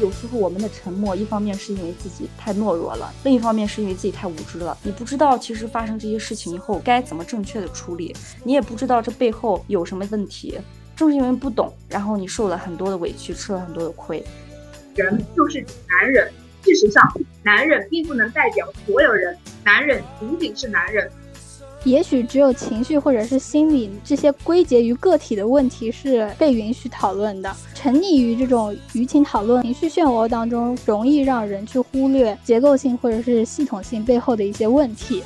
[0.00, 4.76] 有时候我们的沉默，一方面是因为自己太懦弱了，另一方面是因为自己太无知了。
[4.82, 8.14] 你不知道其实发生这些事情以后该怎么正确的处理，
[8.44, 10.58] 你也不知道这背后有什么问题。
[10.94, 14.24] 正是因为不懂，然后你受了很多的委屈，吃了很多的亏。
[14.96, 16.28] 人就是男人，
[16.64, 17.02] 事实上，
[17.44, 21.08] 男人并不能代表所有人，男人仅仅是男人。
[21.84, 27.54] 也许只有情绪或者是心理这些归结于个体的问题是被允许讨论的。
[27.74, 35.22] 沉溺于这种舆情讨论、情绪漩涡当中，容易让人去忽略结构性或者是系统性背后的一些问题。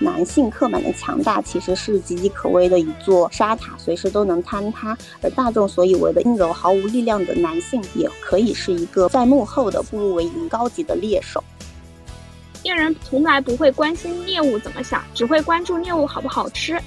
[0.00, 11.42] 男性刻板的强大其实是岌岌可危的一座沙塔，随时都能坍塌；而大众所以为的阴柔、毫无力量的男性，也可以是一个在幕后的步入为营高级的猎手。
[12.64, 16.80] 猎人从来不会关心猎物怎么想，只会关注猎物好不好吃。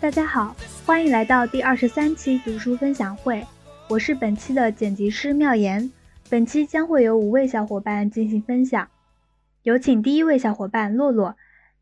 [0.00, 0.54] 大家好，
[0.86, 3.44] 欢迎来到第二十三期读书分享会，
[3.88, 5.90] 我是本期的剪辑师妙言。
[6.30, 8.88] 本期将会有五位小伙伴进行分享。
[9.64, 11.34] 有请第一位小伙伴洛洛，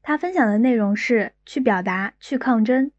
[0.03, 2.91] 他分享的内容是去表达，去抗争。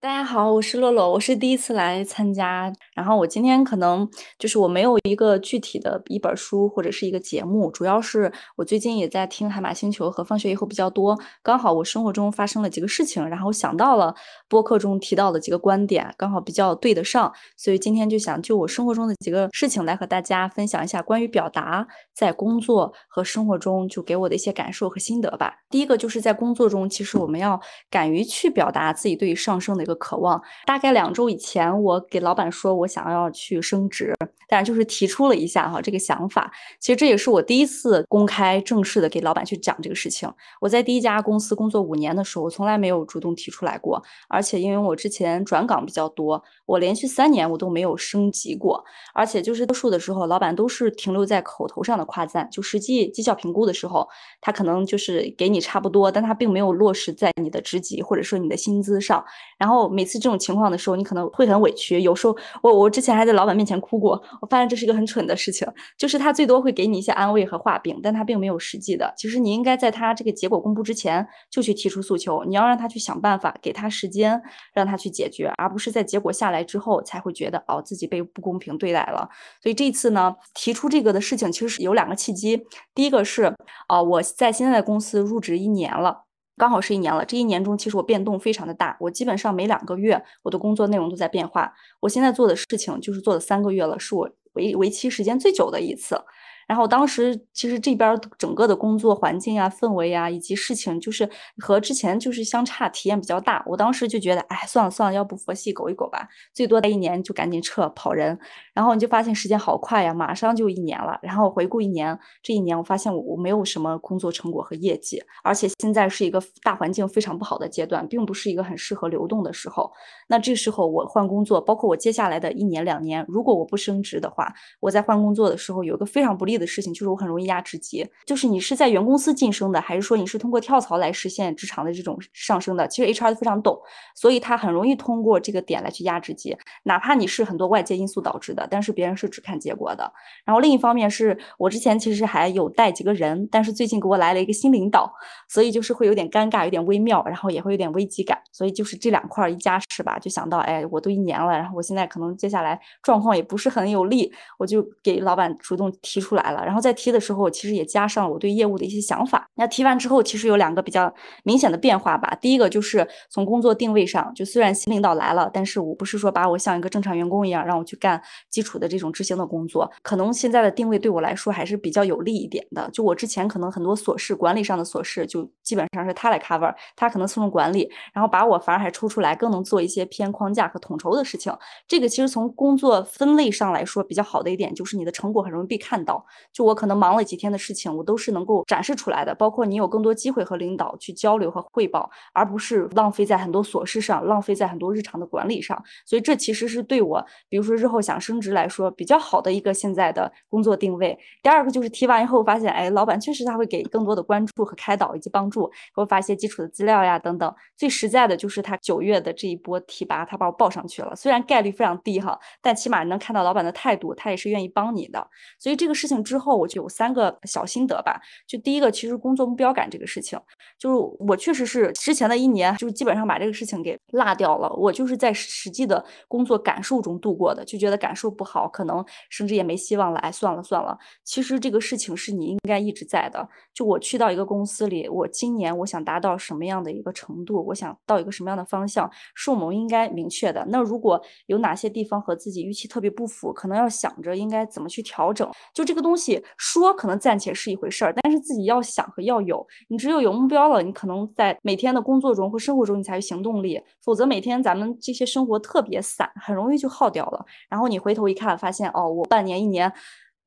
[0.00, 2.72] 大家好，我是洛洛，我是第一次来参加。
[2.98, 11.18] 然后我今天可能就是我没有一个具体的一本书或者是一个节目，主要是我最近也在听海马星球和放学以后比较多。
[11.42, 14.14] 刚好我生活中发生了几个事情，然后想到了
[14.48, 25.54] 播客中提到的几个观点，刚好比较对得上，所以今天就想就我生活中的几个事情来和大家分享一下关于表达在工作和生活中就给我的一些感受和心得吧。
[25.68, 29.88] 第一个就是在工作中，其实我们要敢于去表达自己对于上升的一。
[29.88, 34.14] 个渴望，大概两周以前，我给老板说我想要去升职，
[34.48, 36.50] 但就是提出了一下哈这个想法。
[36.80, 40.32] 其实这也是我第一次公开正式的给老板去讲这个事情。
[40.60, 44.02] 我在第一家公司工作五年的时候，我从来没有主动提出来过。
[44.28, 48.82] 而且因为我之前转岗比较多，我连续三年我都没有升级过。
[49.12, 54.08] 而且就是多数的时候，老板都是停留在口头上的夸赞，就实际绩效评估的时候，
[54.40, 59.22] 他可能就是给你差不多，但他并没有落实在你的职级或者说你的薪资上，
[59.58, 59.88] 然后。
[59.98, 62.00] 每次这种情况的时候，你可能会很委屈。
[62.00, 64.22] 有时候，我我之前还在老板面前哭过。
[64.40, 65.66] 我发现这是一个很蠢的事情，
[65.96, 69.12] 就是他最多会给你一些安慰和画饼，但他并没有实际的。
[69.16, 74.40] 其实你应该在他这个结果公布之前就去提出诉求，你要让他去想办法，给他时间
[74.72, 79.28] 让他去解决，而不是在结果下来之后才会觉得哦自己被不公平对待了。
[79.62, 82.64] 所以这次呢，提出这个的事情其实是有两个契机。
[82.94, 83.52] 第一个是，
[83.88, 86.27] 呃，我在现在的公司入职一年了。
[86.58, 91.72] 刚好是一年了，这一年中其实我变动非常的大，我基本上每两个月我的工作内容都在变化。
[92.00, 96.20] 我现在做的事情就是做了三个月了，是我为为期时间最久的一次。
[96.68, 103.64] 然后当时其实这边整个的工作环境啊、氛围啊，以及事情就是和之前就是相差体验比较大。
[103.66, 108.38] 我当时就觉得，哎，算了算了，要不佛系苟一苟吧，最多待一年就赶紧撤跑人。
[108.74, 111.18] 然后你就发现时间好快呀，马上就一年了。
[111.22, 119.90] 然后回顾一年，这一年我发现我我没有什么工作成果和业绩，而且现在是一个大环境非常不好的阶段，并不是一个很适合流动的时候。
[120.28, 126.57] 那这时候我换工作，包括我接下来的一年两年，如果我不升职的话，我在换工作的时候有一个非常不利。
[126.58, 132.86] 的事情就是我很容易压职级，就是你是在原公司晋升的，还是说你是通过跳槽来实现职场的这种上升的？
[132.88, 133.78] 其实 HR 非常懂，
[134.14, 140.12] 所以他很容易通过这个点来去压职级，哪怕你是很多外界因素导致的，但是别人是只看结果的。
[140.44, 145.12] 然后另一方面是我之前其实还有带几个人，但是最近给我来了一个新领导，
[145.48, 148.38] 所以就是会有点尴尬，有点微妙，然后也会有点危机感。
[148.52, 150.18] 所以就是这两块一加是吧？
[150.18, 156.47] 就想到哎，我都一年了，然后我现在可能接下来状况也不是很有利，我就给老板主动提出来。
[156.50, 159.48] 了，然后在提的时候，其实也加上我对业务的一些想法。
[159.54, 161.12] 那提完之后，其实有两个比较
[161.44, 162.36] 明显的变化吧。
[162.40, 168.20] 第一个就是从工作定位上，就虽然新领导来了，但是我不是说把我像一个正常员工一样让我去干
[168.50, 169.90] 基础的这种执行的工作。
[170.02, 172.88] 可能现在的定位对我来说还是比较有利一点的。
[172.92, 181.52] 就我之前可能很多琐事，管理上的琐事，就基本上是他来 cover，他可能侧重管理，然后把我反而还抽出来，更能做一些偏框架和统筹的事情。
[181.86, 186.24] 这个其实从工作分类上来说比较好的一点，就是你的成果很容易被看到。
[186.52, 189.34] 就我可能忙了几天的事情，我都是能够展示出来的。
[189.34, 195.82] 包括你有更多机会和领导去交流和汇报，而不是浪费在很多琐事上，浪费在很多日常的管理上。
[196.04, 201.18] 所以这其实是对我，比如说日后想升职来说比较好的一个现在的工作定位。
[201.42, 207.54] 第二个就是提完以后发现，哎，老板确实他会给更多的关注和开导以及帮助，给我发一些基础的资料呀等等。
[207.76, 211.14] 最实在的就是他九月的这一波提拔，他把我报上去了。
[211.16, 215.26] 虽然概率非常低哈，但起码能看到老板的态度，他也是愿意帮你的。
[215.58, 216.17] 所以这个事情。
[216.22, 218.20] 之后，我就有三个小心得吧。
[218.46, 220.38] 就第一个，其实工作目标感这个事情，
[220.78, 224.72] 就是我确实是之前的一年，就是基本上把这个事情给落掉了。
[224.74, 230.18] 我就是在实际的工作感受中度过的，就觉得感受不好，可能甚至也没希望了。
[230.20, 230.96] 哎，算了算了。
[231.24, 233.48] 其实这个事情是你应该一直在的。
[233.74, 240.66] 就我去到一个公司里，我今年我想达到什么样的一个程度，我想到一个什么样的方向，是我们应该明确的。
[240.68, 245.48] 那如果有哪些地方和自己预期特别不符，可能要想着应该怎么去调整。
[245.72, 249.66] 就这个东东西说可能暂且是一回事儿，但是自己要想和要有。
[249.88, 253.78] 你只有有目标了，你可能在每天的工作中或生活中你才有行动力。
[254.02, 257.44] 否则每天咱们这些生活特别散，很容易就耗掉了。
[257.68, 259.92] 然后你回头一看，发现哦，我半年一年。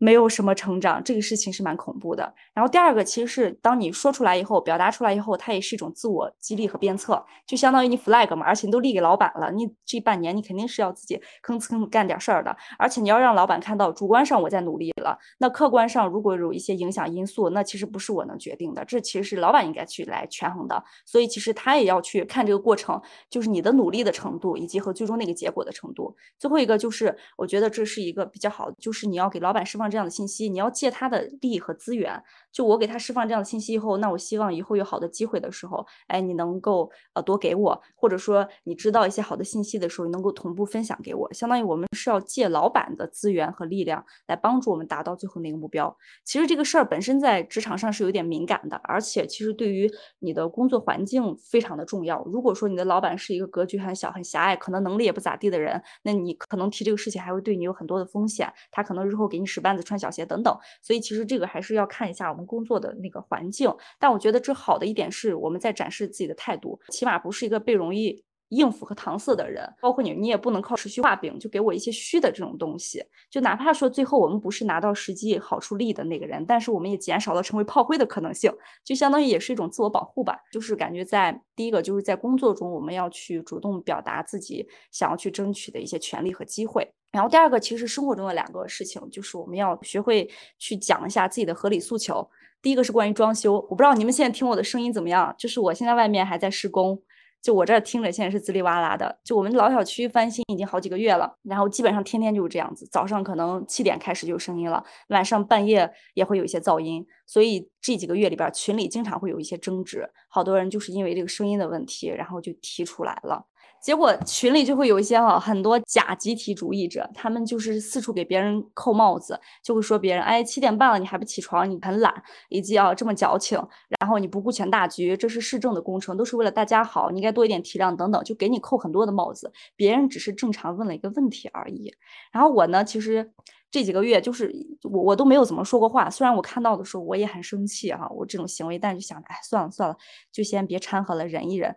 [0.01, 2.33] 没有什么成长，这个事情是蛮恐怖的。
[2.55, 20.83] 然后第二个其实是当你说出来以后，表达出来以后，它也是一种自我激励和鞭策，就相当于你 flag 嘛，而且你都立给老板了，你这半年你肯定是要自己吭哧吭哧干点事儿的，而且你要让老板看到，主观上我在努力了，那客观上如果有一些影响因素，那其实不是我能决定的，这其实是老板应该去来权衡的。
[21.05, 22.99] 所以其实他也要去看这个过程，
[23.29, 26.15] 就是你的努力的程度以及和最终那个结果的程度。
[26.39, 29.90] 最后一个就是我觉得这是一个比较好，就是你要给老板释放。
[29.91, 32.23] 这样的信息，你要借他的力和资源。
[32.51, 41.31] 就我给他释放这样的信息以后，那我希望以后有好的机会的时候，哎，你能够呃多给我，或者说你知道一些好的信息的时候，能够同步分享给我。
[41.33, 45.95] 相当于我们是要借老板的资源和力量来帮助我们达到最后那个目标。
[46.25, 49.89] 其实这个事儿本身在职场上是有点敏感的，而且其实对于
[50.19, 52.21] 你的工作环境非常的重要。
[52.25, 58.51] 如果说你的老板是一个格局很小、很狭隘，可能能力也不咋地的人，那你可能提这个事情还会对你有很多的风险。
[58.71, 60.55] 他可能日后给你使绊子、穿小鞋等等。
[60.83, 62.41] 所以其实这个还是要看一下我们。
[62.51, 69.67] 工作的那个环境，但我觉得这好的一点是我们在展示自己的态度，起码不是一个被容易应付和搪塞的人。
[69.81, 73.03] 包括你，你也不能靠持续画饼，就给我一些虚的这种东西。
[73.29, 78.53] 就哪怕说最后我们不是拿到实际好处利的那个人，但是我们也减少了成为炮灰的可能性，
[78.83, 80.37] 就相当于也是一种自我保护吧。
[80.51, 86.87] 就是感觉在第一个就是在工作中，我们要去主动表达自己想要去争取的一些权利和机会。
[87.11, 92.25] 然后第二个，其实生活中的两个事情，就是我们要学会去讲一下自己的合理诉求。
[92.61, 95.33] 第一个是关于装修，我不知道你们现在听我的声音怎么样？
[95.37, 97.01] 就是我现在外面还在施工，
[97.41, 99.19] 就我这听着现在是滋哩哇啦的。
[99.23, 113.45] 就我们老小区翻新已经好几个月了，然后基本上天天就是这样子，早上可能七点开始就有声音了，晚上半夜也会有一些噪音，所以这几个月里边群里经常会有一些争执，好多人就是因为这个声音的问题，然后就提出来了。
[113.81, 122.13] 结果群里就会有一些哈很多假集体主义者，他们就是四处给别人扣帽子，就会说别人哎七点半了你还不起床，你很懒，
[122.49, 123.57] 以及啊这么矫情，
[123.99, 129.51] 然后你不顾全大局，这是市政的工程，都是为了大家好，你应该多一点体谅等等，就给你扣很多的帽子。
[129.75, 131.91] 别人只是正常问了一个问题而已。
[132.31, 133.31] 然后我呢，其实
[133.71, 139.97] 这几个月就是我我都没有怎么说过话，虽然我看到的时候我也很生气哈，我这种行为，但就想哎算了算了，
[140.31, 141.75] 就先别掺和了，忍一忍。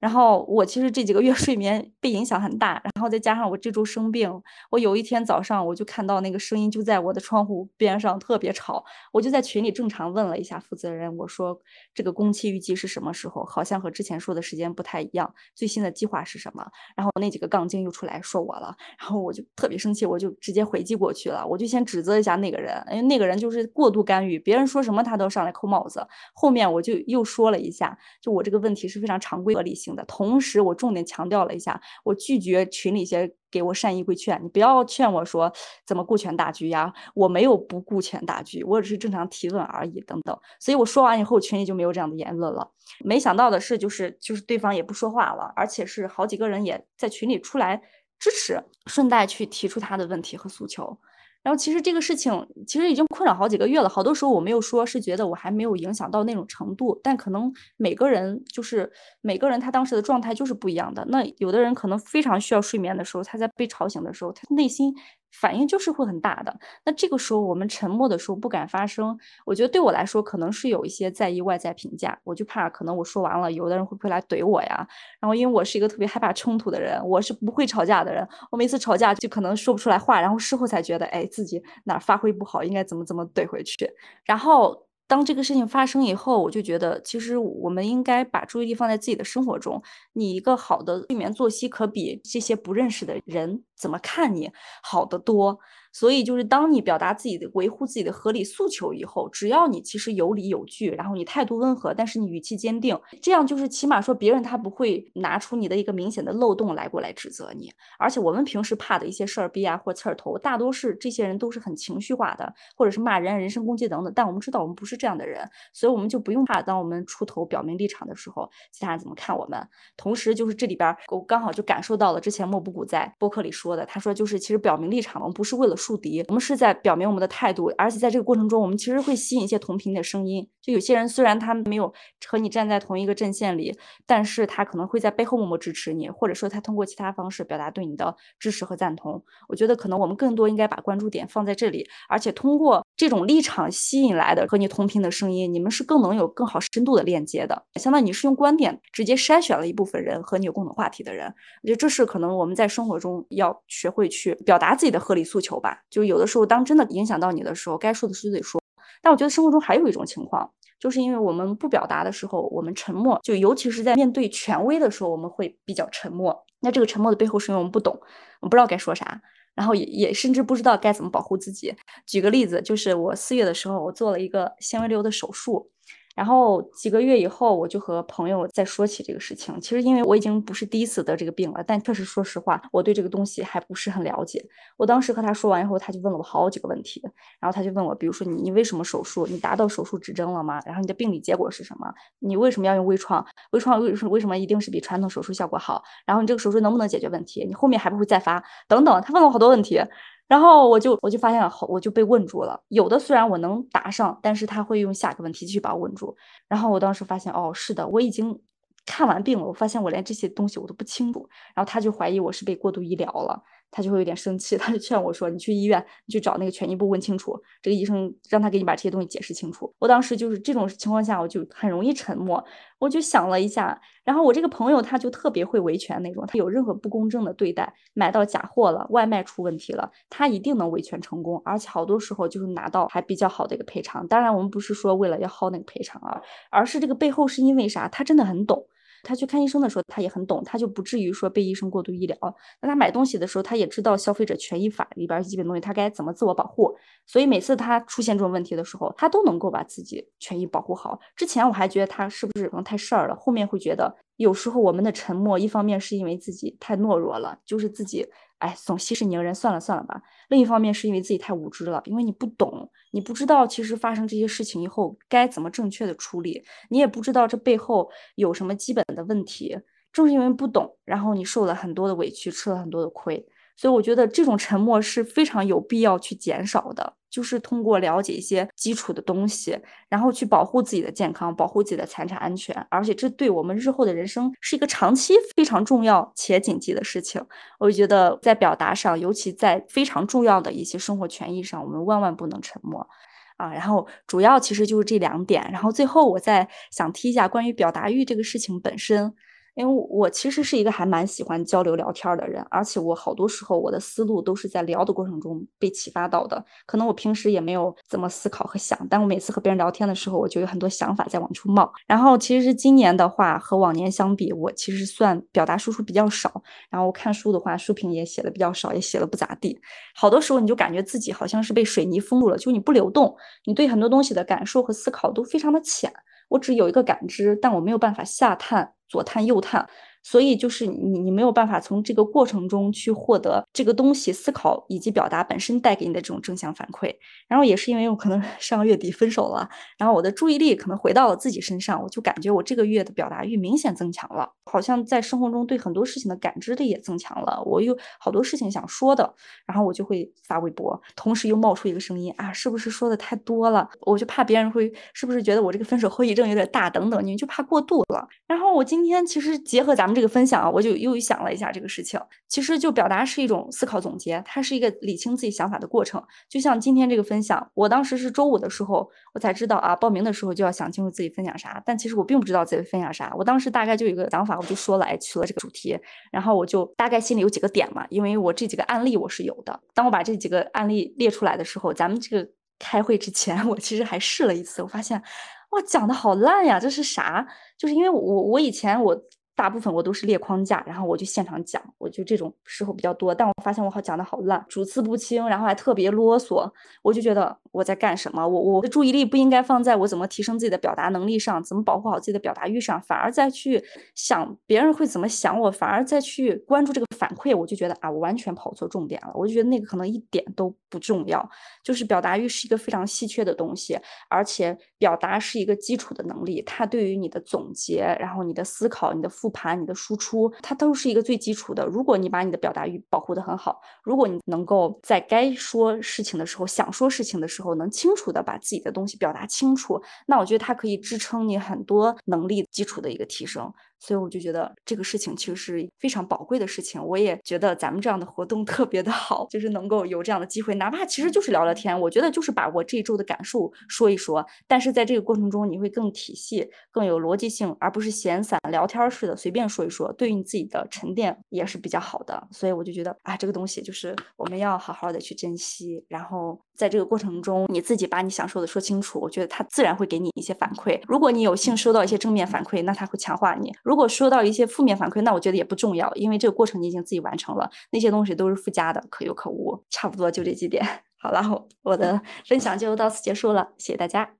[0.00, 8.82] 然后我其实这几个月 睡眠被影响很大，然后再加上我这周生病，我有一天早上我就看到那个声音就在我的窗户边上特别吵，
[9.12, 11.60] 我就在群里正常问了一下负责人，我说
[11.94, 13.44] 这个工期预计是什么时候？
[13.44, 16.66] 好像和之前说的时间不太一样，最新的计划是什么？
[16.96, 26.06] 然后那几个杠精又出来说我了，然后我就特别生气，我就直接回击过去了，我就先指责一下那个人，因为那个人就是过度干预，别人说什么他都上来扣帽子。
[26.32, 29.89] 后面我就又说了一下，就我这个问题是非常常规合理性。
[29.94, 35.52] 的同时，我重点强调了一下，我拒绝群里些给我善意规劝，你不要劝我说
[35.86, 40.38] 怎么顾全大局呀，我没有不顾全大局，我只是正常提问而已，等等。
[40.58, 42.70] 所以我说完以后，群里就没有这样的言论了。
[43.04, 47.80] 没想到的是，就是就是对方也不说话了，而且是好几个人也在群里出来
[48.18, 50.98] 支持，顺带去提出他的问题和诉求。
[51.42, 61.04] 然后其实这个事情其实已经困扰好几个月了，好多时候我没有说是觉得我还没有影响到那种程度，但可能每个人就是每个人他当时的状态就是不一样的。
[61.08, 64.94] 那有的人可能非常需要睡眠的时候，他在被吵醒的时候，他内心。
[65.32, 66.54] 反应就是会很大的。
[66.84, 74.86] 那这个时候我们沉默的时候不敢发声，我觉得对我来说可能是有一些在意外在评价，我就怕可能我说完了，有的人会不会来怼我呀？
[75.20, 83.90] 然后因为我是一个特别害怕冲突的人，我是不会吵架的人，我每次吵架就可能说不出来话，然后事后才觉得，哎，自己哪发挥不好，应该怎么怎么怼回去。
[84.24, 89.82] 然后当这个事情发生以后，我就觉得其实我们应该把注意力放在自己的生活中。
[90.12, 93.64] 你一个好的睡眠作息，可比这些不认识的人。
[93.80, 95.58] 怎么看你好得多。
[95.92, 107.72] 所以就是当你表达自己的维护自己的合理诉求以后，只要你其实有理有据，然后你态度温和，但是你语气坚定，这样就是起码说别人他不会拿出你的一个明显的漏洞来过来指责你。
[107.98, 114.12] 而且我们平时怕的一些事儿逼啊或刺儿头，大多是这些人都是很情绪化的，或者是骂人、人身攻击等等。
[114.14, 119.60] 但我们知道我们不是这样的人，所以我们就不用怕，当我们出头表明立场的时候，其他人怎么看我们。
[119.96, 130.48] 同时就是这里边我刚好就感受到了之前莫布谷在播客里说说的，他说就是其实表明立场，我们不是为了树敌，我们是在表明我们的态度，而且在这个过程中，我们其实会吸引一些同频的声音。
[130.60, 131.92] 就有些人虽然他没有
[132.26, 139.22] 和你站在同一个阵线里，但是他可能会在背后默默支持你，或者说他通过其他方式表达对你的支持和赞同。
[139.48, 147.64] 我觉得可能我们更多应该把关注点放在这里，而且通过这种立场吸引来的和你同频的声音，你们是更能有更好深度的链接的。
[147.76, 151.26] 相当于你是用观点直接筛选了一部分人和你有共同话题的人。
[151.62, 155.80] 我觉得这是可能我们在生活中要学会去表达自己的合理诉求吧。
[155.88, 158.60] 就有的时候，当真的影响到你的时候，该说的就得说。
[159.00, 166.38] 但我觉得生活中还有一种情况，就是因为我们不表达的时候，我们沉默，就尤其是在面对权威的时候，我们会比较沉默。
[166.60, 167.94] 那这个沉默的背后是因为我们不懂，
[168.42, 169.22] 我们不知道该说啥，
[169.60, 171.74] 然后也也甚至不知道该怎么保护自己。
[172.06, 175.70] 举个例子，就是我四月的时候，我做了一个纤维瘤的手术。
[176.16, 179.58] 然后几个月以后，我就和朋友在说起这个事情。
[179.60, 184.44] 其实因为我已经不是第一次得这个病了，但确实说实话，我对这个东西还不是很了解。
[184.76, 187.00] 我当时和他说完以后，他就问了我好几个问题。
[187.40, 189.26] 然后他就问我，比如说你你为什么手术？
[189.28, 190.60] 你达到手术指征了吗？
[190.66, 191.92] 然后你的病理结果是什么？
[192.18, 193.24] 你为什么要用微创？
[193.52, 195.82] 微创为什为什么一定是比传统手术效果好？
[196.04, 197.44] 然后你这个手术能不能解决问题？
[197.46, 198.42] 你后面还不会再发？
[198.68, 199.80] 等等，他问了我好多问题。
[200.30, 202.62] 然后我就我就发现了，我就被问住了。
[202.68, 206.16] 有的虽然我能答上，但是他会用下一个问题继续把我问住。
[206.46, 208.40] 然后我当时发现，哦，是的，我已经
[208.86, 209.44] 看完病了。
[209.44, 211.28] 我发现我连这些东西我都不清楚。
[211.52, 213.42] 然后他就怀疑我是被过度医疗了。
[213.70, 222.44] 他就会有点生气，他就劝我说：“你去医院，你去找那个权益部问清楚，这个医生让他给你把这些东西解释清楚。”我当时就是这种情况下，我就很容易沉默。
[222.78, 234.08] 我就想了一下，然后我这个朋友他就特别会维权那种，他有任何不公正的对待，买到假货了，外卖出问题了，他一定能维权成功，而且好多时候就是拿到还比较好的一个赔偿。
[234.08, 237.86] 当然，我们不是说为了要薅那个赔偿啊，而是这个背后是因为啥？
[237.88, 238.66] 他真的很懂。
[239.02, 242.16] 他去看医生的时候，他也很懂，他就不至于说被医生过度医疗。
[242.60, 246.74] 那他买东西的时候，他也知道消费者权益法里边基本东西，他该怎么自我保护。
[247.06, 250.98] 所以每次他出现这种问题的时候，他都能够把自己权益保护好。
[251.16, 258.06] 之前我还觉得他是不是可能太事儿了，后面会觉得有时候我们的沉默，一方面是因为自己太懦弱了，就是自己。
[258.40, 260.02] 哎，总息事宁人，算了算了吧。
[260.28, 269.58] 另一方面是因为自己太无知了，因为你不懂，你不知道其实发生这些事情以后该怎么正确的处理，你也不知道这背后有什么基本的问题。
[269.92, 273.26] 正是因为不懂，然后你受了很多的委屈，吃了很多的亏。
[273.56, 287.20] 所以我觉得这种沉默是非常有必要去减少的，就是通过了解一些基础的东西，然后去保护自己的健康，保护自己的财产安全，而且这对我们日后的人生是一个长期非常重要且紧急的事情。
[287.58, 292.88] 我觉得在表达上，尤其在非常重要的一些生活权益上，我们万万不能沉默
[293.36, 293.52] 啊。
[293.52, 299.12] 然后主要其实就是这两点，然后最后我再想提一下关于表达欲这个事情本身。
[299.54, 306.44] 因为我其实是一个还蛮喜欢交流聊天的人，而且我好多时候我的思路都是在聊的过程中被启发到的。
[306.66, 311.70] 可能我平时也没有怎么思考和想，但我每次和别人聊天的时候，我就有很多想法在往出冒。
[311.86, 316.42] 然后其实今年的话和往年相比，我其实算表达输出比较少。
[316.70, 319.60] 然后我看书的话，书评也写的比较少，也写的不咋地。
[319.94, 323.14] 好多时候你就感觉自己好像是被水泥封住了，就你不流动，
[323.44, 325.92] 你对很多东西的感受和思考都非常的浅。
[326.28, 328.72] 我只有一个感知，但我没有办法下探。
[328.90, 329.66] 左探右探。
[330.02, 336.94] 所以就是你，你没有办法从这个过程中去获得这个东西思考以及表达本身带给你的这种正向反馈。
[337.28, 347.42] 然后也是因为我可能 上个月底分手了，然后我的注意力可能回到了自己身上，我就感觉我这个月的表达欲明显增强了，好像在生活中对很多事情的感知力也增强了。
[347.44, 349.14] 我有好多事情想说的，
[349.46, 353.68] 然后我就会发微博，同时又冒出一个声音啊，是不是说的太多了？
[353.82, 358.08] 我就怕别人会是不是觉得我这个分手后遗症有点大等等，你们就怕过度了。
[358.26, 359.89] 然后我今天其实结合咱们。
[359.94, 362.00] 这个分享啊，我就又想了一下这个事情。
[362.28, 366.02] 其实就表达是一种思考总结，它是一个理清自己想法的过程。
[366.28, 371.62] 就像今天这个分享，我当时是周五的时候，我才知道啊，报名的时候就要想清楚自己分享啥。
[371.66, 373.12] 但其实我并不知道自己分享啥。
[373.16, 375.78] 我当时大概就有一个想法，我就说了，哎，取了这个主题，
[376.12, 379.60] 然后我就大概心里有几个点嘛，因为我这几个案例我是有的。
[379.74, 385.02] 当我把这几个案例列出来的时候，咱们这个开会之前， 我其实还试了一次，我发现
[385.50, 387.26] 哇，讲的好烂呀，这是啥？
[387.58, 389.02] 就是因为我我以前我。
[389.40, 393.14] 大部分我都是列框架，然后我就现场讲，我就这种时候比较多。
[393.14, 396.46] 但我发现我好讲的好烂，主次不清，然后还特别啰嗦，
[396.82, 398.28] 我就觉得我在干什么？
[398.28, 409.10] 我我的注意力不应该放在我怎么提升自己的表达能力上，怎么保护好自己的表达欲上，反而再去想别人会怎么想我，反而再去关注这个反馈，我就觉得啊，我完全跑错重点了。
[409.14, 411.26] 我就觉得那个可能一点都不重要，
[411.64, 413.78] 就是表达欲是一个非常稀缺的东西，
[414.10, 421.64] 而且表达是一个基础的能力，它对于你的总结，然后你的思考、你的复盘、你的输出，它都是一个最基础的。
[421.66, 433.52] 如果你把你的表达欲保护的很好，如果你能够在该说事情的时候、想说事情的时候，能清楚的把自己的东西表达清楚，那我觉得它可以支撑你很多能力基础的一个提升。
[433.80, 436.80] 所以我就觉得这个事情其实是非常宝贵的事情。
[436.84, 441.78] 我也觉得咱们这样的活动 特别的好，就是能够有这样的机会，哪怕其实就是聊聊天。
[441.80, 452.28] 我觉得就是把我这一周的感受说一说，但是在这个过程中你会更体系、更有逻辑性，而不是闲散聊天似的随便说一说，对于你自己的沉淀也是比较好的。
[452.30, 460.78] 所以我就觉得啊，这个东西就是我们要好好的去珍惜，然后在这个过程中你自己把你想说的说清楚，我觉得他自然会给你一些反馈。
[460.86, 463.50] 如果你有幸收到一些正面反馈，那他会强化你。
[463.62, 469.64] 如果收到一些负面反馈，那我觉得也不重要，因为这个过程你已经自己完成了，那些东西都是附加的，可有可无。
[469.70, 470.62] 差不多就这几点。
[471.00, 471.22] 好了，
[471.62, 474.10] 我的分享就到此结束了，谢谢大家。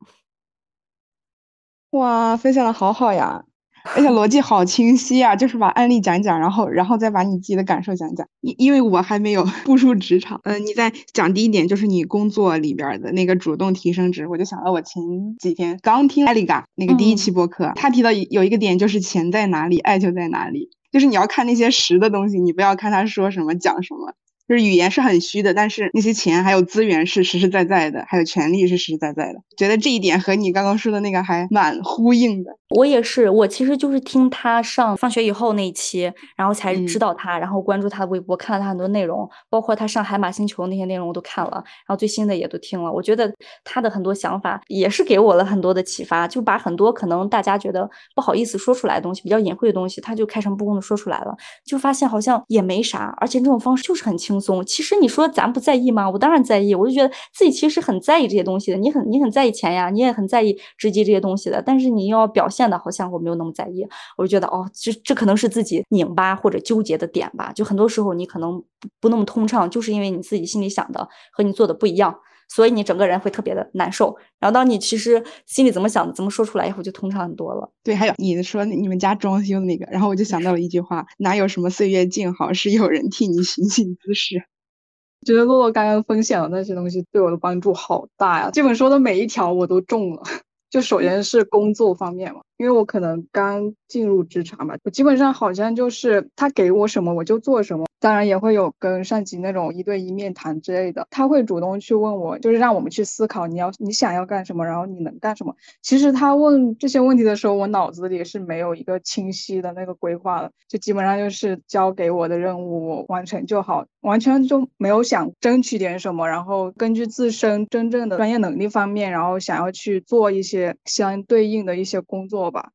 [1.90, 3.44] 哇，分享的好好呀！
[3.82, 8.26] 而且逻辑好清晰啊，就是把案例讲讲，然后然后再把你自己的感受讲讲。
[8.40, 15.02] 因因为我还没有 步入职场，嗯，你在讲第一点就是你工作里边的那个主动提升值，我就想到我前
[15.38, 24.14] 几天刚听艾丽嘎那个第一期播客，他提到有一个点就是钱在哪里，爱就在哪里，就是你要看那些实的东西，你不要看他说什么讲什么。
[24.50, 29.38] 就是语言是很虚的，但是那些钱还有资源是实实在在的，还有权利是实实在在的。
[29.57, 32.50] 觉得这一点和你刚刚说的那个还蛮呼应的。
[32.71, 42.92] 我也是，我其实就是听他上放学以后那一期，然后才知道他，然后关注他的微博，看了他很多内容，包括他上海马星球那些内容我都看了，然后最新的也都听了。
[42.92, 54.64] 我觉得他的很多想法也是给我了很多的启发，就把很多可能大家觉得不好意思说出来的东西，比较隐晦的东西，他就开诚布公的说出来了，就发现好像也没啥，而且这种方式就是很轻松。
[54.64, 56.09] 其实你说咱不在意吗？
[56.09, 58.76] 我当然在意，我就觉得自己其实很在意这些东西的。
[58.76, 62.60] 你很你很在意钱呀，你也很在意直击这些东西的，但是你要表现。
[62.60, 63.88] 现的好像我没有那么在意，
[64.19, 67.50] 我就觉得哦，这这可能是自己拧巴或者纠结的点吧。
[67.54, 68.62] 就很多时候你可能
[69.00, 72.14] 不那么通畅，就是因为你自己心里想的和你做的不一样，
[72.50, 74.15] 所以你整个人会特别的难受。
[74.39, 77.73] 然后当你其实心里怎么想的，怎么说出来以后，就通畅很多了。
[77.82, 84.43] 对，还有你说你们家装修的那个，然后我就想到了一句话：哪有什么岁月静好，是有人替你寻衅滋事。
[85.26, 88.50] 觉得洛洛刚刚分享的那些东西对我的帮助好大呀！
[88.52, 90.23] 这本书的每一条我都中了。
[90.71, 97.84] 就首先是工作方面嘛，因为我可能刚进入职场吧，我基本上好像就是他给我什么我就做什么。
[98.00, 105.54] 当然也会有跟上级那种一对一面谈之类的，他会主动去问我，就是让我们去思考你要你想要干什么，然后你能干什么。
[105.82, 122.71] 其实他问这些问题的时候，我脑子里是没有一个清晰的那个规划的，就基本上就是交给我的任务我完成就好，完全就没有想争取点什么，然后根据自身真正的专业能力方面，然后想要去做一些相对应的一些工作吧。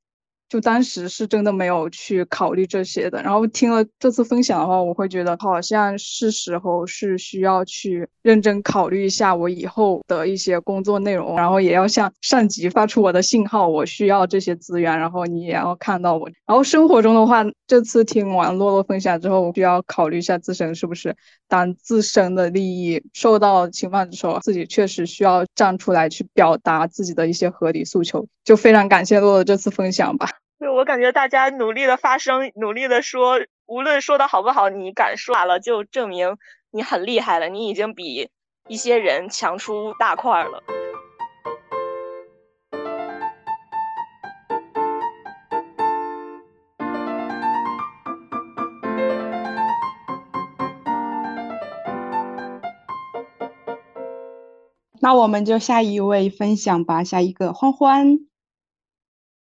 [0.55, 16.29] 就当时是真的没有去考虑这些的，然后听了这次分享的话，我会觉得好像是时候是需要去认真考虑一下我以后的一些工作内容，然后也要向上级发出我的信号，我需要这些资源，然后你也要看到我。
[16.45, 21.13] 然后生活中的话，这次听完洛洛分享之后，我就要考虑一下自身是不是
[21.49, 28.25] 当自身的利益受到侵犯的时候，自己确实需要站出来去表达自己的一些合理诉求。
[28.45, 30.29] 就非常感谢洛洛这次分享吧。
[30.57, 36.37] 对我感觉大家努力的发声，努力的说，无论说的好不好，你敢说了，就证明
[36.71, 38.29] 你很厉害了，你已经比
[38.69, 40.63] 一些人强出大块了。
[55.01, 58.19] 那我们就下一位分享吧，下一个欢欢。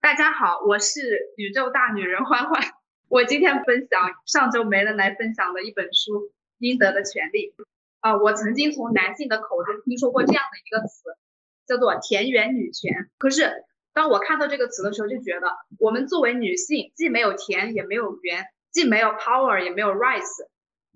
[0.05, 2.61] 大家好，我是宇宙大女人欢欢。
[3.09, 6.27] 我今天分享上周没人来分享的一本书
[6.59, 7.55] 《应得的权利》。
[8.01, 11.09] 啊，我曾经从男性的口中听说过这样的一个词，
[11.65, 13.09] 叫做“田园女权”。
[13.17, 13.51] 可是
[13.95, 15.47] 当我看到这个词的时候，就觉得
[15.79, 20.45] 我们作为女性，既没有田，也没有园，既没有 power，也没有 rights。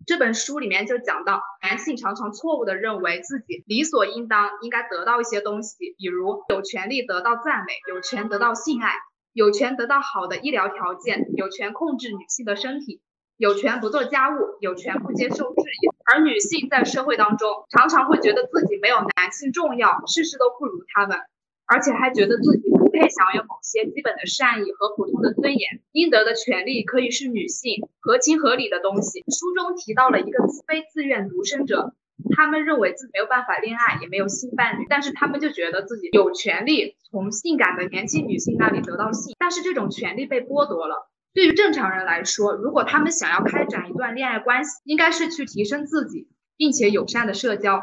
[0.09, 8.93] 这本书里面就讲到，男性常常错误的认为自己理所应当应该得到一些东西，比如有权利得到赞美，有权得到性爱。
[9.33, 13.01] 有权得到好的医疗条件，有权控制女性的身体，
[13.37, 15.87] 有权不做家务，有权不接受质疑。
[16.11, 21.19] 而女性在社会当中，常常会觉得自己没有男性重要，事事都不如他们，
[21.67, 22.68] 而且还觉得自己
[22.99, 25.79] 配享有某些基本的善意和普通的尊严。
[25.93, 29.21] 应得的权利可以是女性合情合理的东西。
[29.31, 31.93] 书中提到了一个非自愿独身者。
[32.35, 41.09] 他们认为自己没有办法恋爱，也没有性伴侣，但是他们就觉得自己有权利从性感的年轻女性那里得到性，但是这种权利被剥夺了。
[41.33, 47.81] 对于正常人来说，如果他们想要开展一段恋爱关系，应该是去提升自己，并且友善的社交。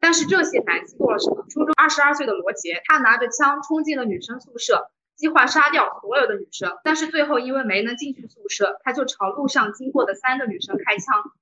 [0.00, 1.44] 但是这些男性做了什么？
[1.48, 11.32] 初中二十二岁的罗杰，他拿着枪冲进了女生宿舍，计划杀掉所有的女生，但是最后因为没能进去宿舍，他就朝路上经过的三个女生开枪。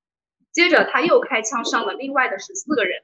[0.53, 3.03] 接着，他又开枪伤了另外的十四个人。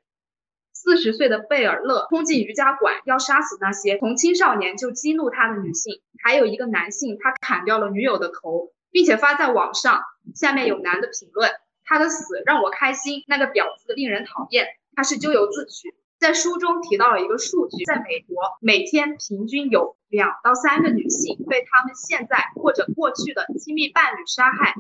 [0.73, 6.01] 四十岁的贝尔勒冲进瑜伽馆，要杀死那些从青少年就激怒他的女性。
[6.25, 10.03] 还有一个男性，他砍掉了女友的头，并且发在网上。
[10.35, 11.51] 下面有男的评论
[11.93, 15.95] ：“他的死让我开心，那个婊子令人讨厌。”他是咎由自取。
[16.19, 24.75] 在书中提到了一个数据，在美国，每天平均有两到三个女性被他们现在或者过去的亲密伴侣杀害。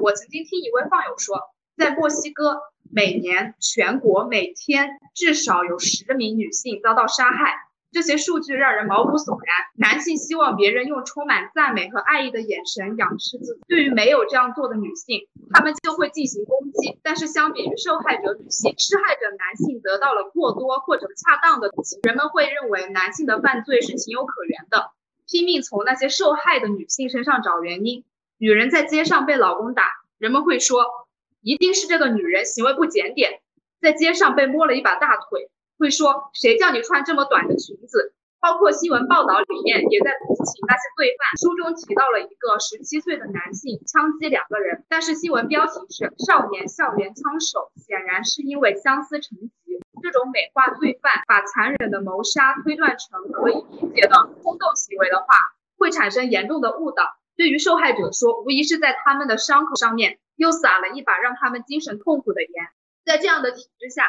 [0.00, 1.38] 我曾经听一位放友说。
[1.76, 7.65] 在墨西哥，每年全国每天至少有十名女性遭到杀害。
[7.96, 9.56] 这些数据让人毛骨悚然。
[9.76, 16.98] 男性希望别人用充满赞美和爱意的眼神仰视自己，对于没有这样做的女性，他们就会进行攻击。
[17.02, 24.90] 但是相比于受害者女性，施害者男性得到了过多或者恰当的东西，人们会认为男性的犯罪是情有可原的，
[25.26, 28.04] 拼命从那些受害的女性身上找原因。
[28.36, 29.84] 女人在街上被老公打，
[30.18, 30.84] 人们会说。
[31.40, 33.40] 一定是这个女人行为不检点，
[33.80, 38.14] 在街上被摸了一把大腿，会说谁叫你穿这么短的裙子？
[38.38, 41.36] 包括新闻报道里面也在同情那些罪犯。
[41.40, 49.50] 书中提到了一个十七岁的男性枪击两个人，但是新闻标题是少年校园枪手，显然是因为相思成疾。
[50.02, 55.26] 这种美化罪犯，把残忍的谋杀推断成可以理解的冲动行为的话，
[55.78, 57.16] 会产生严重的误导。
[57.36, 60.18] 对于受害者说，无疑是在他们的伤口上面。
[60.36, 62.50] 又撒了一把让他们精神痛苦的盐，
[63.06, 64.06] 在这样的体制下，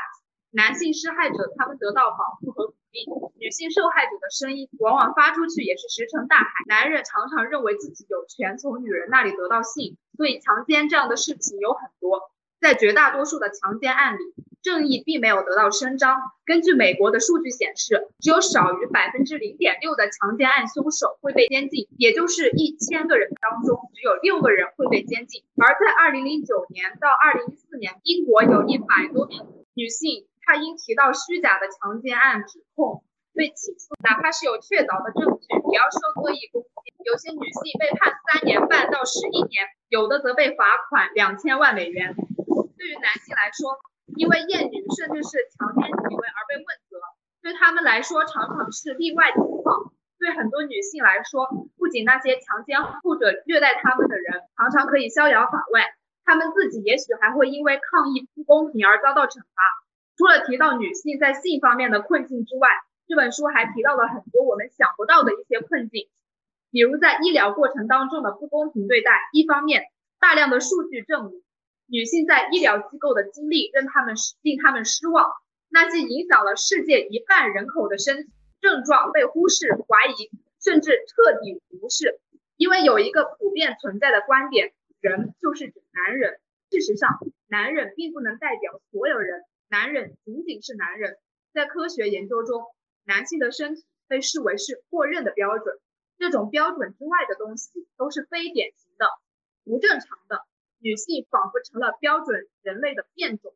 [0.51, 3.05] 男性施害者他们得到保护和鼓励，
[3.38, 6.49] 女性受害者的声音往往发出去也是石沉大海。
[6.67, 12.31] 男人常常认为自己有权从女人那里得到性，所以强奸这样的事情有很多。
[12.60, 14.33] 在绝大多数的强奸案里，
[14.63, 16.17] 正义并没有得到伸张。
[16.43, 25.43] 根据美国的数据显示，只有少于百分之零点六的强奸案凶手会被监禁，也就是一千个人当中只有六个人会被监禁。
[25.57, 33.03] 而在二零零九年到二零一四年，英国有一百多名女性，他因提到虚假的强奸案指控
[33.36, 36.95] 被起诉，哪怕是有确凿的证据，也要受恶意攻击。
[37.03, 42.15] 有些女性被判三年半到十一年，有的则被罚款两千万美元。
[42.15, 43.75] 对于男性来说，
[44.15, 46.95] 因为厌女甚至是强奸行为而被问责，
[47.43, 49.91] 对他们来说常常是例外情况。
[50.17, 51.45] 对很多女性来说，
[51.77, 55.91] 不仅那些强奸或者虐待他们的人常常可以逍遥法外，
[56.23, 59.62] 他们自己也许还会因为抗议不公平而遭到惩罚。
[60.17, 62.67] 除了提到女性在性方面的困境之外，
[63.08, 66.10] 这本书还提到了很多我们想不到的一些困境，
[66.71, 69.12] 比如在医疗过程当中的不公平对待。
[69.32, 69.84] 一方面，
[70.19, 71.43] 大量的数据证明。
[71.89, 75.32] 女性在医疗机构的经历让他们令他们失望，
[75.69, 80.30] 那些影响了世界一半人口的身体症状被忽视、怀疑，
[80.62, 82.19] 甚至彻底无视。
[82.58, 86.39] 因为有一个普遍存在的观点，人就是指男人。
[86.69, 91.17] 事实上，男人并不能代表所有人，男人仅仅是男人。
[91.53, 92.63] 在科学研究中，
[93.03, 95.77] 男性的身体被视为是默认的标准，
[96.17, 99.08] 这种标准之外的东西都是非典型的、
[99.65, 100.45] 不正常的。
[100.80, 103.56] 女性仿佛成了标准人类的变种，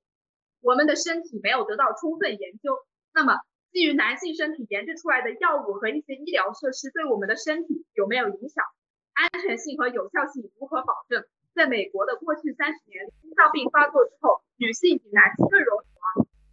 [0.62, 2.80] 我们的身体没有得到充分研究。
[3.14, 3.40] 那么，
[3.72, 8.66] 基于男性身体研制出来的药物和一些医疗设施对我们的身体有没有影响？
[9.14, 11.24] 安全性和有效性如何保证？
[11.54, 15.91] 在美国的过去三十年，心脏病发作之后，女性比男性更容易。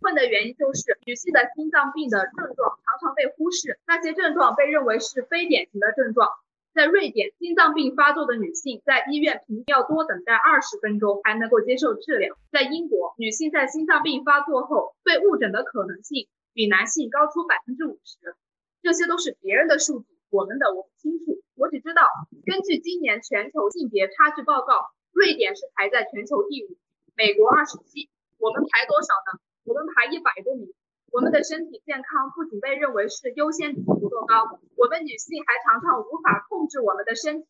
[0.09, 6.31] 困的原因就是女性的心脏病的症状常常被忽视，那些症状被认为是非典型的症状。
[6.73, 12.38] 在瑞典，心脏病发作的女性在医院平均要多等待二十分钟才能够接受治疗。
[12.51, 18.35] 在英国，女性在心脏病发作后被误诊的可能性比男性高出百分之五十。
[18.81, 21.42] 这些都是别人的数据，我们的我不清楚。
[21.55, 22.09] 我只知道，
[22.47, 26.79] 根据今年全球性别差距报告，瑞典是排在全球第五，
[27.14, 29.40] 美国二十七，我们排多少呢？
[29.68, 30.72] 我们排一百多名。
[31.12, 37.48] 我们的身体健康不仅被认为是优先级不够高，我们女性还常常无法控制我们的身体。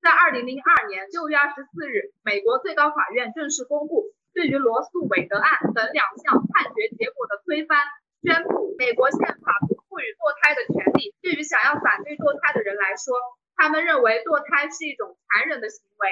[0.00, 7.78] 在二零零二年六月二十四日，美国最高法院正式公布对于罗素韦德案等两项判决结果的推翻，
[8.22, 11.14] 宣布美国宪法不赋予堕胎的权利。
[11.22, 13.18] 对于想要反对堕胎的人来说，
[13.54, 16.10] 他们认为堕胎是一种残忍的行为。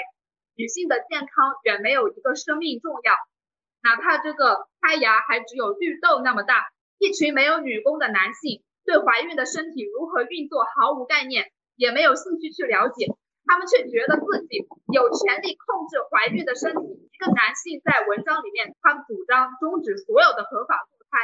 [0.57, 3.15] 女性的健康远没有一个生命重要，
[3.85, 6.65] 哪怕这个胎芽还只有绿豆那么大。
[6.97, 13.13] 一群没有女工的男性，对怀孕的身体如何运作毫无概念，也没有兴趣去了解。
[13.45, 16.81] 他们却觉得自己有权利控制怀孕的身体。
[16.81, 21.19] 一个男性在文章里面，他主张终止所有的合法堕胎，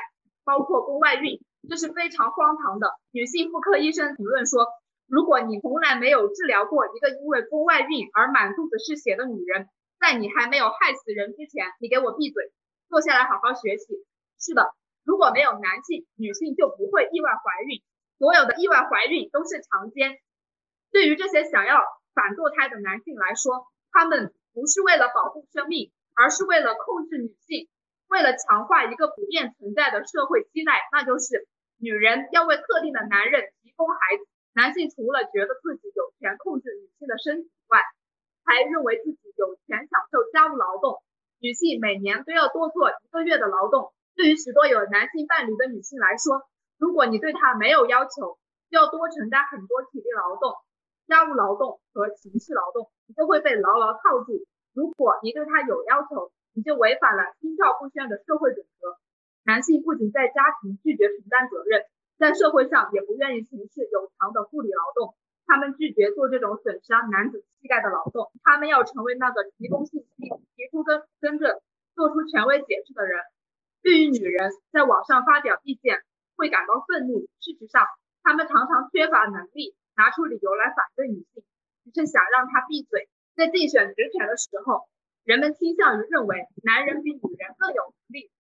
[0.45, 2.93] 包括宫外孕，这是非常荒唐的。
[3.11, 4.69] 女性妇科医生评论说
[5.09, 9.67] ：“如果你从来没有治疗过一个因为宫外孕而满肚子是血的女人，
[10.01, 12.51] 在你还没有害死人之前，你给我闭嘴，
[12.89, 14.05] 坐下来好好学习。”
[14.41, 14.75] 是的。
[15.05, 17.83] 如果没有男性，女性就不会意外怀孕。
[18.19, 20.21] 所有的意外怀孕都是强奸。
[20.93, 21.81] 对于这些想要
[22.13, 27.69] 反堕胎的男性来说，他们不是为了保护生命，而是为了控制女性，
[28.09, 34.29] 为了强化一个普遍存在的社会期待，那就是女人要为特定的男人提供孩子。
[34.53, 37.81] 男性除了觉得自己有权控制女性的身体外，
[38.45, 41.03] 还认为自己有权享受家务劳动。
[41.39, 43.93] 女性每年都要多做一个月的劳动。
[44.15, 46.43] 对于许多有男性伴侣的女性来说，
[46.79, 48.37] 如果你对她没有要求，
[48.69, 50.55] 就要多承担很多体力劳动、
[51.07, 54.45] 家务劳动和情绪劳动，你就会被牢牢套住。
[54.75, 58.99] 如果你对她有要求，你就违反了心照不宣的社会准则。
[59.45, 61.87] 男性不仅在家庭拒绝承担责任，
[62.19, 65.15] 在社会上也不愿意从事有偿的护理劳动，
[65.51, 70.23] 他们拒绝做这种损伤男子气概的劳动，他们要成为那个提供信息、
[70.55, 71.59] 提出根根证、
[71.97, 73.19] 做出权威解释的人。
[73.83, 75.99] 对于女人在网上发表意见
[76.37, 77.85] 会感到愤怒，事实上，
[78.23, 81.43] 他们常常缺乏能力拿出理由来反对女性，
[81.83, 83.09] 只是想让她闭嘴。
[83.35, 84.87] 在竞选职权的时候，
[85.25, 88.31] 人们倾向于认为男人比女人更有能力，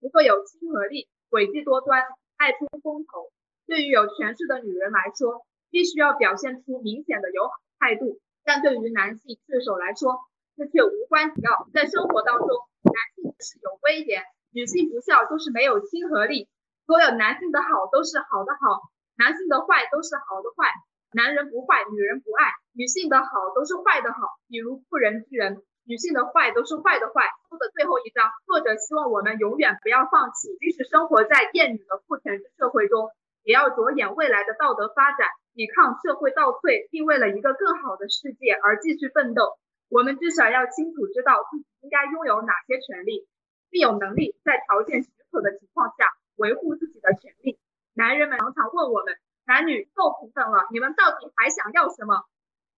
[0.00, 2.02] 不会有亲和力，诡计多端，
[2.36, 3.30] 爱出风头。
[3.66, 10.20] 对于有权势的女人来说，必须要表现出明显的友好态度，但对于男性射手来说，
[10.56, 11.68] 这却无关紧要。
[11.74, 14.22] 在生活当中，男性是有威严。
[14.52, 16.48] 女性不孝都是没有亲和力，
[16.86, 18.80] 所有男性的好都是好的好，
[19.18, 20.72] 男性的坏都是好的坏。
[21.12, 22.52] 男人不坏，女人不爱。
[22.72, 27.28] 女性的好都是坏的好，比如妇人之仁；女性的坏都是坏的坏。
[27.48, 33.10] 书的最后一章，作者希望我们永远不要放弃，即使生活在厌女的父权制社会中，
[33.42, 39.56] 也要着眼未来的道德发展，抵抗社会倒退，并为了一个更好的世界而继续奋斗。
[39.88, 43.26] 我们至少要清楚知道自己应该拥有哪些权利。
[43.68, 47.58] 并有能力在条件许可的情况下维护自己的权利。
[47.94, 52.24] 男人们常常问我们：男女够平等了，你们到底还想要什么？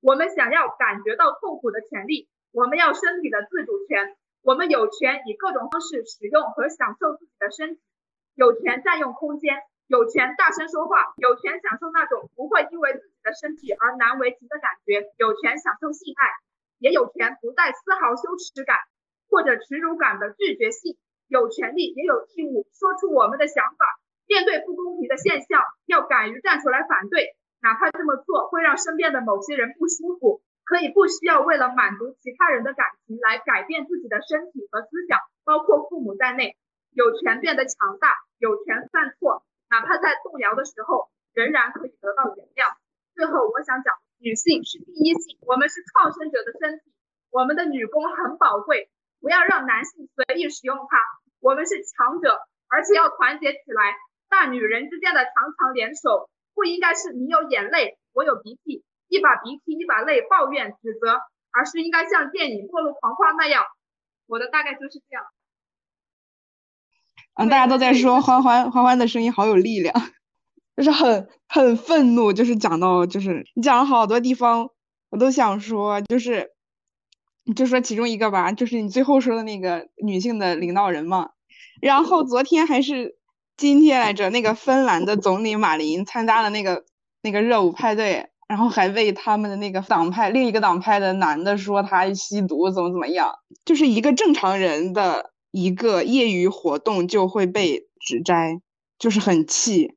[0.00, 7.80] 我们想要感觉到痛苦的权利，我们要身体的自主权，我们有权以各种方式使用和享受自己的身体，
[8.34, 16.28] 有权占用空间，有权大声说话，有权享受那种不会因为自己的身体而难为情的感觉，有权享受性爱，
[16.78, 18.76] 也有权不带丝毫羞耻感。
[19.30, 20.96] 或者耻辱感的拒绝性，
[21.28, 23.84] 有权利也有义务说出我们的想法。
[24.26, 30.40] 面对不公平的现象，要敢于站出来反对，哪怕这么做会让身边的某些人不舒服。
[30.64, 36.56] 可以不需要为了满足其他人的感情来改变自己的身体和思想，包括父母在内。
[36.92, 42.76] 有权变得强大，有权犯错，哪怕在动摇的时候，仍然可以得到原谅。
[43.14, 46.92] 最后，我想讲，女性是第一性，我们是创生者的身体，
[47.30, 48.90] 我们的女工很宝贵。
[49.20, 50.98] 不要让男性随意使用它。
[51.40, 53.96] 我们是强者，而且要团结起来。
[54.28, 61.18] 大女人之间的强强联手，不应该是你有眼泪，我有鼻涕，一把鼻涕一把泪抱怨指责，
[61.50, 63.64] 而是应该像电影《破路狂花》那样。
[64.26, 65.24] 我的大概就是这样。
[67.38, 69.94] 嗯，大家都在说欢欢欢欢的声音好有力量，
[70.76, 74.68] 就是很很愤怒，就是讲到就是你讲了好多地方，
[75.10, 76.50] 我都想说就是。
[77.56, 81.30] 就说其中一个吧，就是你最后说的那个女性的领导人嘛。
[81.80, 83.16] 然后昨天还是
[83.56, 86.84] 今天来着，那个芬兰的总理马林参加了那个
[87.22, 93.32] 那个热舞派对，然后还为他们的那个党派另一个党派的男的说他吸毒怎么怎么样，
[93.64, 98.60] 就是一个正常人的一个业余活动就会被指摘，
[98.98, 99.96] 就是很气。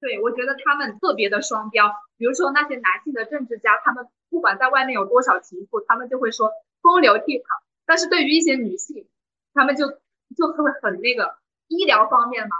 [0.00, 1.92] 对，我觉得他们特别的双标。
[2.16, 6.50] 比如说那些男性的政治家，他们不管在外面有多少情妇，他们就会说。
[6.80, 7.42] 风流倜傥，
[7.86, 9.08] 但是对于一些女性，
[9.52, 9.88] 他们就
[10.36, 12.54] 就会很那个医疗方面嘛，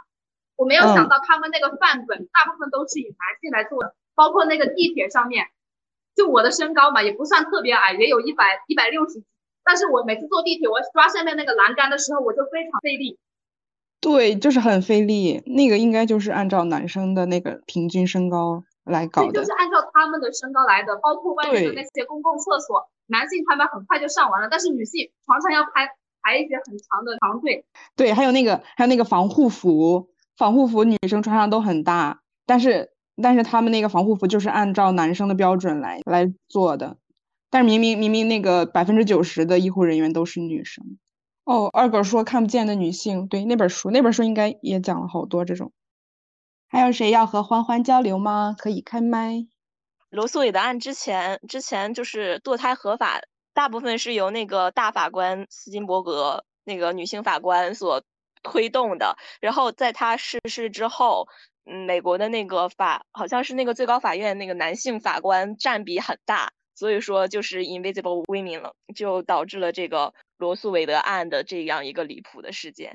[0.57, 5.47] 我没有想到他们那个范本大部分都是以男性来做的，包括那个地铁上面，
[6.17, 9.23] 就我的身高嘛，也不算特别矮，也有一百一百六十，
[9.69, 13.19] 但是我每次坐地铁，我抓下面那个栏杆的时候，我就非常费力。
[14.01, 15.43] 对，就是很费力。
[15.45, 25.87] 那个应该就是按照男生的那个平均身高来搞的，就是按照他们的身高来的，包括外面的那些公共厕所，男性他们很快就上完了，但是女性常常要排
[26.23, 27.67] 排一些很长的长队。
[27.95, 30.09] 对，还有那个还有那个防护服。
[30.39, 36.97] 防护服女生穿上都很大，但是但是他们那个防护服就是按照男生的标准来来做的，
[37.51, 40.99] 但是明明明明那个百分之九十的医护人员都是女生。
[41.45, 45.73] 哦，二狗说看不见的女性，对那本书那本书应该也讲了好多这种。
[46.69, 48.55] 还有谁要和欢欢交流吗？
[48.59, 49.47] 可以开麦。
[50.11, 53.21] 罗素韦德案之前之前就是堕胎合法，
[53.55, 58.03] 大部分是由那个大法官斯金伯格那个女性法官所。
[58.41, 61.27] 推动的，然后在他逝世之后，
[61.67, 72.93] 嗯，美国的那个法好像是那个最高法院那个男性法官占比很大，所以说就是 invisible women 了，就导致了这个罗素韦德案的这样一个离谱的事件。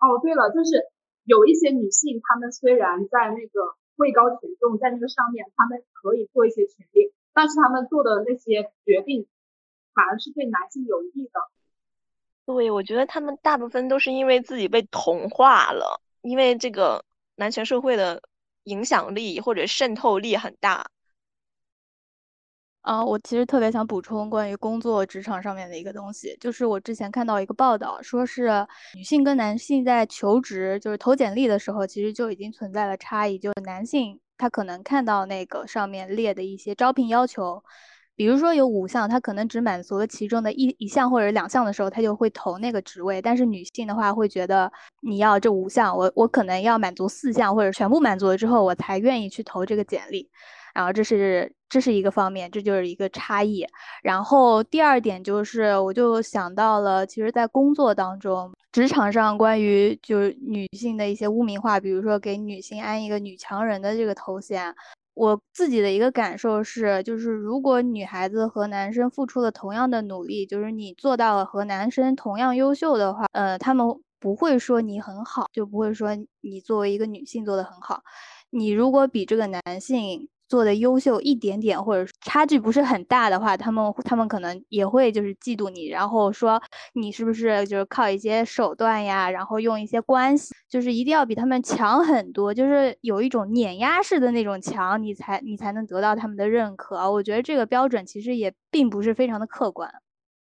[0.00, 0.90] 哦，对了，就是
[1.22, 9.28] 有一些女性，她们虽然在那个位高权重，在那个上面，她们可以做一些权利，但是她们做的那些决定，
[9.94, 11.40] 反而是对男性有益的。
[12.44, 17.04] 对，我觉得他们大部分都是因为自己被同化了，因为这个
[17.36, 18.20] 男权社会的
[18.64, 20.90] 影响力或者渗透力很大。
[22.84, 28.50] 啊，我其实特别想补充关于工作职场上面的一个东西，就是我之前看到一个报道，说是
[28.94, 37.62] 女性跟男性在求职，就是投简历的时候，其实就已经存在了差异，就是男性他可能看到那个上面列的一些招聘要求。
[38.16, 43.22] 比如说有五项，他可能只满足了其中的一一项或者两项的时候，他就会投那个职位。
[43.22, 44.70] 但是女性的话会觉得，
[45.00, 50.28] 你要这五项，我我可能要满足四项或者全部满足了之后，我才愿意去投这个简历。
[50.74, 53.64] 然后这是这是一个方面，这就是一个差异。
[54.02, 64.74] 然后第二点就是，我就想到了，其实，在工作当中，职场上关于就是女性的一些污名化，比如说给女性安一个女强人的这个头衔。
[65.14, 73.86] 我自己的一个感受是，就是如果女孩子和男生付出了同样的努力，就是你做到了和男生同样优秀的话，呃，他们
[74.18, 78.02] 不会说你很好，就不会说你作为一个女性做的很好。
[78.50, 86.62] 你如果比这个男性，做的优秀一点点，或者差距不是很大的话，他们他们可能也会就是嫉妒你，然后说
[86.92, 97.10] 你是不是就是靠一些手段呀，然后用一些关系，就是一定要比他们强很多，就是有一种碾压式的那种强，你才你才能得到他们的认可。
[97.10, 99.92] 我觉得这个标准其实也并不是非常的客观。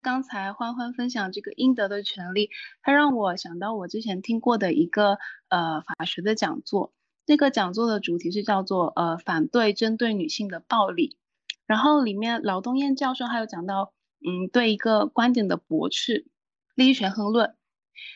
[0.01, 2.49] 刚才欢欢分享这个应得的权利，
[2.81, 5.17] 它让我想到我之前听过的一个
[5.49, 6.93] 呃法学的讲座。
[7.27, 11.17] 这个讲座的主题是叫做呃反对针对女性的暴力，
[11.65, 13.93] 然后里面劳东燕教授还有讲到
[14.25, 16.25] 嗯对一个观点的驳斥，
[16.73, 17.53] 利益权衡论。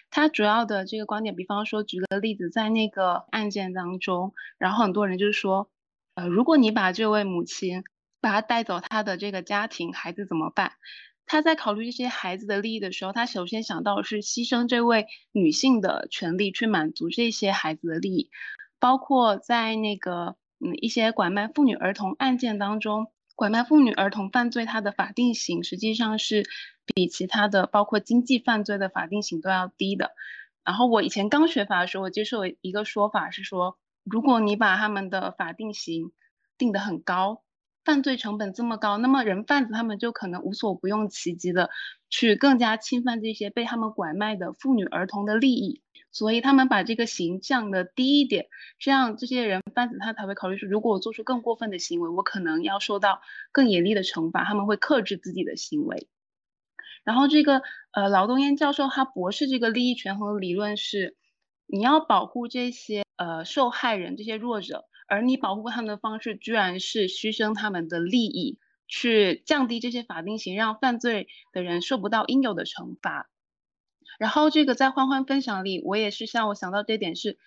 [0.09, 5.69] 他主要的这个观点，比方说举个例子，在那个案件当中，然后很多人就是说，
[6.15, 7.83] 呃如果你把这位母亲
[8.21, 10.71] 把她带走，她的这个家庭孩子怎么办？
[11.25, 18.29] 他在考虑这些孩子的利益的时候，他首先想到的是牺牲这位女性的权利去满足这些孩子的利益。
[18.81, 26.43] 包括在那个嗯一些拐卖妇女儿童案件当中，拐卖妇女儿童犯罪，它的法定刑实际上是
[26.85, 30.11] 比其他的包括经济犯罪的法定刑都要低的。
[30.63, 36.11] 然后我以前刚学法的时候，我接受一个说法是说，如果你把他们的法定刑
[36.57, 37.43] 定得很高，
[37.83, 41.69] 犯罪成本这么高，那么人贩子他们就可能无所不用其极的
[42.09, 45.81] 去更加侵犯这些被他们拐卖的妇女儿童的利益。
[46.13, 48.47] 所以他们把这个刑降的低一点，
[48.79, 53.21] 这样这些人贩子他才会考虑说，如果我做出更过分的行为，我可能要受到
[53.53, 54.43] 更严厉的惩罚。
[54.43, 56.09] 他们会克制自己的行为。
[57.05, 57.61] 然后这个
[57.93, 61.15] 呃劳东燕教授他博士这个利益权衡理论是，
[61.65, 73.29] 你要保护这些呃受害人这些弱者，而你保护他们的方式居然是牺牲他们的利益，去降低这些法定刑，让犯罪的人受不到应有的惩罚。
[74.17, 77.37] 然后这个在欢欢分享里，我也是像我想到这点是，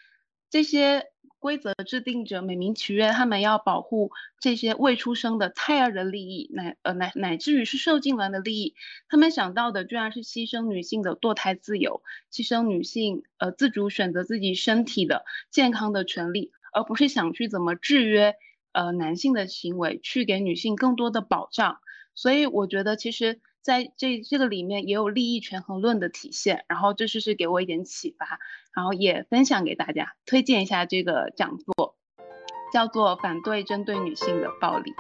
[0.51, 1.07] 这些
[1.39, 8.75] 规则制定者美名其曰，他们要保护这些未出生的胎儿的利益，乃呃乃乃至于是受精卵的利益，
[9.09, 18.35] 他们想到的居然是牺牲女性的堕胎自由，牺牲女性呃自主选择自己身体的健康的权利，而不是想去怎么制约
[18.73, 21.79] 呃男性的行为，去给女性更多的保障。
[22.15, 23.41] 所以我觉得其实。
[23.65, 28.39] 在这这个里面也有利益权衡论的体现，然后这就是给我一点启发，
[28.75, 31.97] 然后也分享给大家，推荐一下这个讲座，
[32.75, 34.91] 叫做《反对针对女性的暴力》。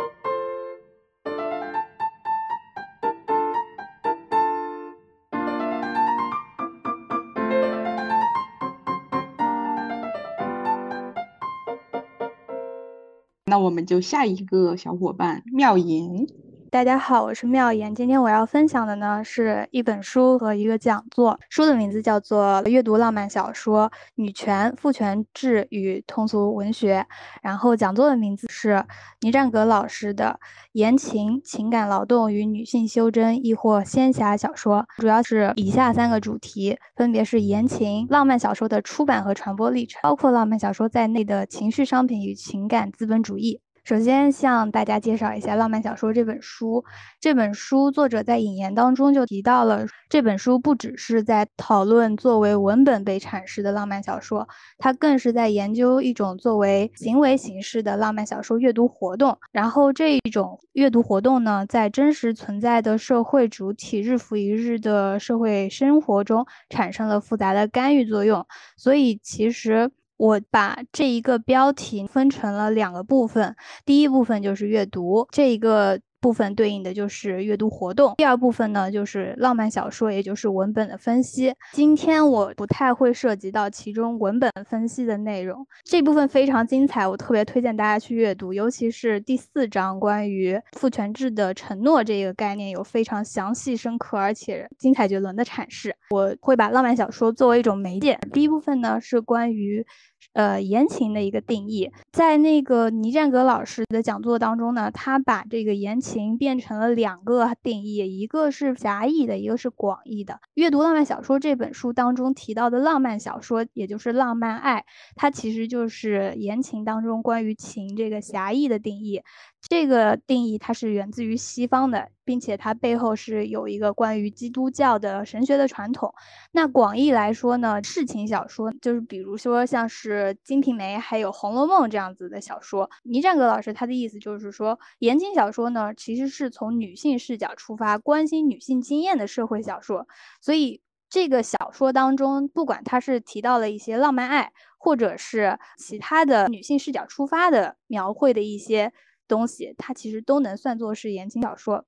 [13.64, 16.26] 我们就下一个小伙伴妙莹。
[16.74, 17.94] 大家好，我是妙言。
[17.94, 27.06] 今天我要分享的呢是一本书和一个讲座，书的名字叫做《阅读浪漫小说：女权、父权制与通俗文学》，
[27.42, 28.84] 然后讲座的名字是
[29.20, 30.40] 倪占格老师的
[30.72, 43.60] 《言情、情感劳动与女性修真》，亦或仙侠小说，主要是以下三个主题，分别是言情、浪漫小说的出版和传播历程，包括浪漫小说在内的情绪商品与情感资本主义。
[43.84, 46.82] 首先向大家介绍一下《浪漫小说》这本书。
[47.20, 59.38] 这本书作者在引言当中就提到了，这本书不只是在讨论作为文本被阐释的浪漫小说，它更是在研究一种作为行为形式的浪漫小说阅读活动。
[59.52, 68.46] 然后这一种阅读活动呢，在真实存在的社会主体日复一日的社会生活中产生了复杂的干预作用。
[68.78, 69.90] 所以其实。
[70.16, 73.54] 我把这一个标题分成了两个部分，
[73.84, 76.00] 第一部分就是阅读这一个。
[76.24, 81.52] 部分对应的就是阅读活动，第二部分呢就是浪漫小说，也就是文本的分析。
[81.72, 95.94] 今天我不太会涉及到其中文本分析的内容，这部分非常精彩，我特别推荐大家去阅读，尤其是第四章关于父权制的承诺这个概念，有非常详细、深刻而且精彩绝伦的阐释。
[96.08, 98.18] 我会把浪漫小说作为一种媒介。
[98.32, 99.84] 第一部分呢是关于。
[100.32, 110.40] 呃，言情的一个定义，在那个倪占格老师的讲座当中呢，他把这个言情变成了两个定义，一个是狭义的，一个是广义的。
[110.54, 119.22] 阅读浪漫小说这本书当中提到的浪漫小说，也就是浪漫爱，它其实就是言情当中关于情这个狭义的定义。
[119.66, 126.14] 这个定义它是源自于西方的，并且它背后是有一个关于基督教的神学的传统。
[126.52, 132.90] 那广义来说呢，世情小说就是比如说像是《金瓶梅》还有《红楼梦》这样子的小说。
[133.04, 140.06] 倪占格老师他的意思就是说，言情小说呢其实是从女性视角出发，关心女性经验的社会小说。
[140.42, 148.92] 所以这个小说当中，不管它是提到了一些浪漫爱，或者是其他的女性视角出发的描绘的一些。
[149.26, 151.86] 东西，它其实都能算作是言情小说，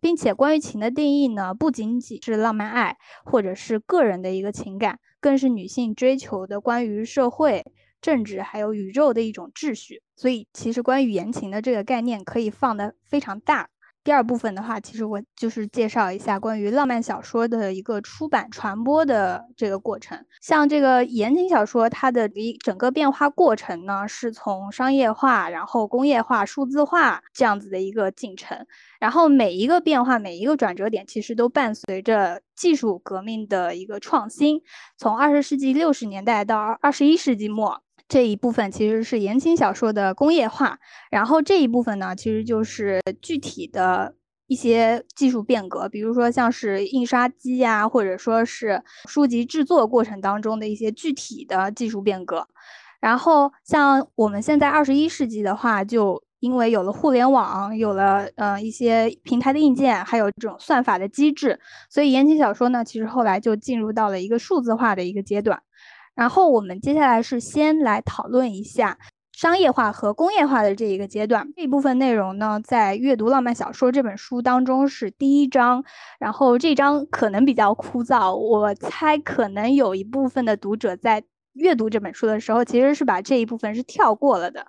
[0.00, 7.64] 并且关于情的定义呢，不仅仅是浪漫爱，或者是个人的一个情感，更是女性追求的关于社会、
[8.00, 10.02] 政治还有宇宙的一种秩序。
[10.14, 13.68] 所以，其实关于言情的这个概念可以放得非常大。
[14.06, 20.16] 第二部分的话，其实我就是介绍一下关于浪漫小说的一个出版传播的这个过程。
[20.40, 28.56] 像这个言情小说，它的一整个变化过程呢，是从商业化，然后工业化、数字化这样子的一个进程。
[29.00, 34.62] 然后每一个变化，每一个转折点，其实都伴随着技术革命的一个创新。
[34.96, 37.82] 从二十世纪六十年代到二十一世纪末。
[38.08, 40.78] 这一部分其实是言情小说的工业化，
[41.10, 44.14] 然后这一部分呢，其实就是具体的
[44.46, 52.46] 一些技术变革，比如说像是印刷机呀，或者说是书籍制作过程当中的一些具体的技术变革。
[53.00, 61.58] 然后像我们现在二十一世纪的话，就因为有了互联网，有了嗯一些平台的硬件，还有这种算法的机制，
[61.90, 65.60] 所以言情小说呢，其实后来就进入到了一个数字化的一个阶段。
[66.16, 68.98] 然后我们接下来是先来讨论一下
[69.32, 71.46] 商业化和工业化的这一个阶段。
[71.54, 75.84] 这一部分内容呢，在《阅读浪漫小说》这本书当中是第一章，
[76.18, 84.66] 然后这章可能比较枯燥，我猜可能有一部分的读者在阅读这本书的时候，其实是把这一部分是跳过了的。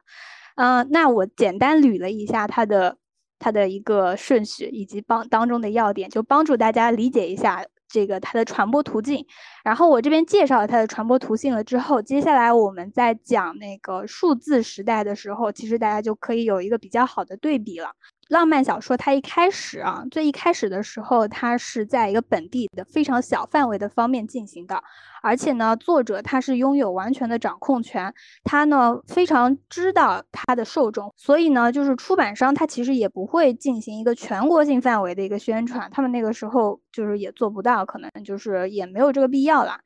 [0.55, 2.97] 嗯，那我简单捋了一下它的
[3.39, 7.63] 它的一个顺序以及帮当中的要点，就帮助大家理解一下。
[7.87, 9.25] 这个它的传播途径，
[9.63, 17.91] 然后我这边介绍了它的传播途径了之后，接下来我们在讲那个数字时代的时候，其实大家就可以有一个比较好的对比了。
[18.29, 24.83] 浪漫小说它一开始啊，最一开始的时候，它是在一个本地的非常小范围的方面进行的，
[25.21, 28.13] 而且呢，作者他是拥有完全的掌控权，
[28.43, 39.79] 他呢非常知道他的受众，所以呢，就是出版商他其实也不会进行一个全国性范围的一个宣传，他们那个时候就是也做不到，可能就是也没有这个必要了。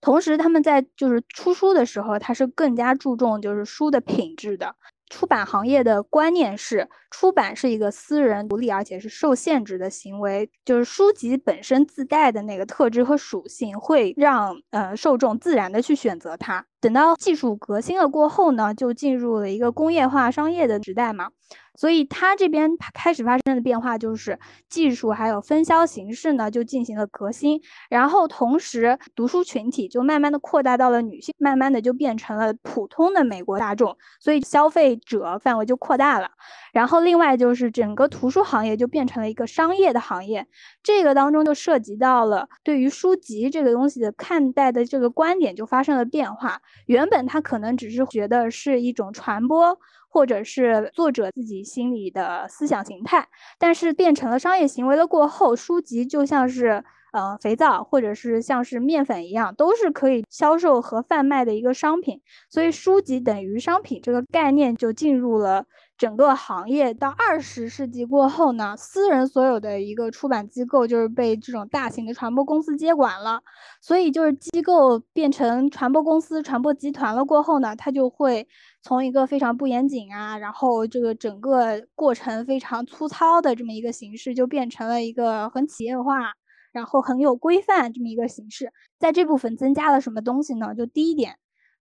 [0.00, 4.76] 同时，他们在就是出书的时候，他是更加注重就是书的品质的。
[5.08, 16.64] 出版行业的观念是，出版是一个私人独立而且是受限制的行为，就是书籍本身自带的那个特质和属性，会让呃受众自然的去选择它。
[16.80, 21.30] 等到技术革新了过后呢，就进入了一个工业化商业的时代嘛。
[21.78, 24.36] 所以它这边开始发生的变化就是
[24.68, 36.32] 技术还有分销形式呢就进行了革新，然后同时读书群体就慢慢的扩大到了女性，慢慢的就变成了普通的美国大众，所以消费者范围就扩大了。
[36.72, 40.48] 然后另外就是整个图书行业就变成了一个商业的行业，
[40.82, 46.60] 这个当中就涉及到了对于书籍这个东西的看待的这个观点就发生了变化。
[46.86, 49.78] 原本他可能只是觉得是一种传播。
[50.08, 53.28] 或者是作者自己心里的思想形态，
[53.58, 56.82] 但是变成了商业行为了过后，书籍就像是
[57.12, 65.64] 呃肥皂，或者是像是面粉一样，都是可以销售和贩卖的一个商品，所以书籍等于商品这个概念就进入了。
[65.98, 73.40] 整个行业到二十世纪过后呢，私人所有的一个出版机构就是被这种大型的传播公司接管了，
[73.82, 78.46] 所以就是机构变成传播公司、传播集团了过后呢，它就会
[78.80, 86.30] 从一个非常不严谨啊，然后这个整个过程非常粗糙的这么一个形式，就变成了一个很企业化，
[86.72, 88.72] 然后很有规范这么一个形式。
[88.98, 90.74] 在这部分增加了什么东西呢？
[90.74, 91.38] 就第一点，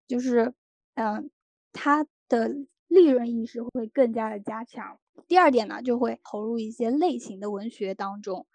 [0.08, 0.54] 就是
[0.96, 1.30] 嗯，
[1.74, 2.56] 它的。
[2.90, 4.98] 利润意识会更加的加强。
[5.28, 8.46] 第二点呢，就会投入一些类型的文学当中，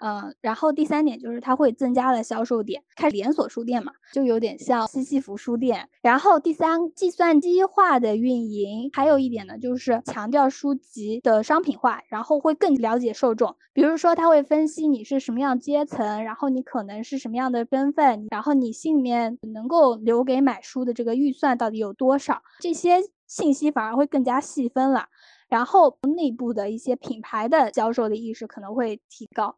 [0.00, 5.88] 嗯，然后第三点就是它会增加了销售点，开连锁书店嘛，就有点像西西弗书店。
[6.02, 13.56] 然后第三，计算机化的运营，还有一点呢，就是强调书籍的商品化，然后会更了解受众。
[13.72, 22.98] 比如说，他会分析你是什么样阶层，然后你可能是什么样的身份，然后你心里面能够留给买书的这个预算到底有多少，这些
[23.28, 25.06] 信息反而会更加细分了。
[25.48, 29.56] 然后内部的一些品牌的销售的意识可能会提高。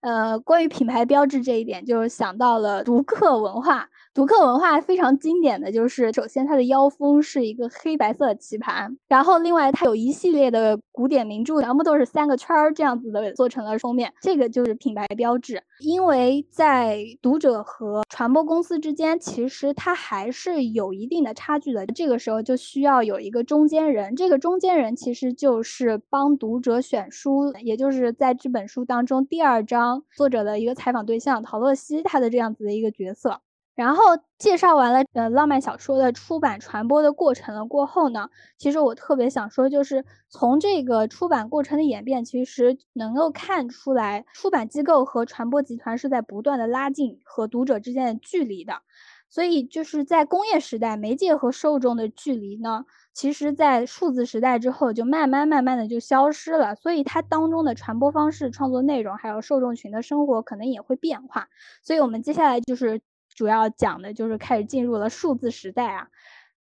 [0.00, 3.88] 呃，关于品牌标志这一点，就是想到了独客文化。
[4.18, 15.62] 读客文化非常经典的就是，首先它的腰封是一个黑白色的棋盘，然后另外它有一系列的古典名著，全部都是三个圈儿这样子的做成了封面，这个就是品牌标志。
[15.78, 33.42] 因为在读者和传播公司之间，其实它还是有一定的差距的，这个时候就需要有一个中间人，这个中间人其实就是帮读者选书，也就是在这本书当中第二章作者的一个采访对象陶乐西他的这样子的一个角色。
[33.78, 34.02] 然后
[34.38, 48.82] 介绍完了呃浪漫小说的出版传播的过程了过后呢，其实我特别想说，就是从这个出版过程的演变，其实能够看出来，出版机构和传播集团是在不断的拉近和读者之间的距离的。
[49.30, 56.74] 所以就是在工业时代，媒介和受众的距离呢，其实在数字时代之后就慢慢慢慢的就消失了。
[56.74, 61.46] 所以它当中的传播方式、创作内容，还有受众群的生活可能也会变化。
[61.84, 63.00] 所以我们接下来就是。
[63.38, 66.08] 主要讲的就是开始进入了数字时代啊，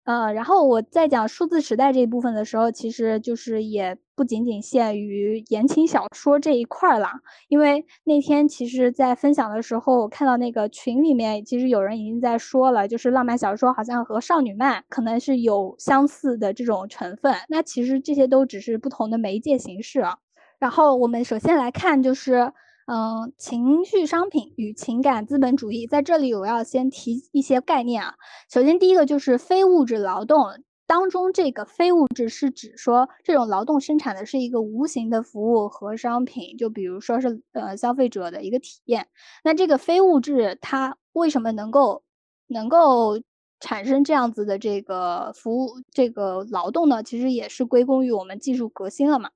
[0.05, 7.09] 呃，然后我在讲数字时代这一部分的时候，其实就是也不仅仅限于言情小说这一块儿了，
[7.49, 20.19] 因为那天其实，在分享的时候，我看到那个群里面，其实有人已经在说了，就是浪漫小说好像和少女漫可能是有相似的这种成分，那其实这些都只是不同的媒介形式啊。
[20.59, 22.53] 然后我们首先来看就是。
[22.87, 28.15] 嗯，情绪商品与情感资本主义，在这里我要先提一些概念啊。
[28.49, 39.09] 首先，第一个就是非物质劳动当中，这个非物质是指说这种劳动生产的是一个无形的服务和商品，就比如说是呃消费者的一个体验。
[39.43, 42.05] 那这个非物质它为什么能够
[42.47, 43.21] 能够
[43.59, 47.03] 产生这样子的这个服务这个劳动呢？
[47.03, 49.31] 其实也是归功于我们技术革新了嘛。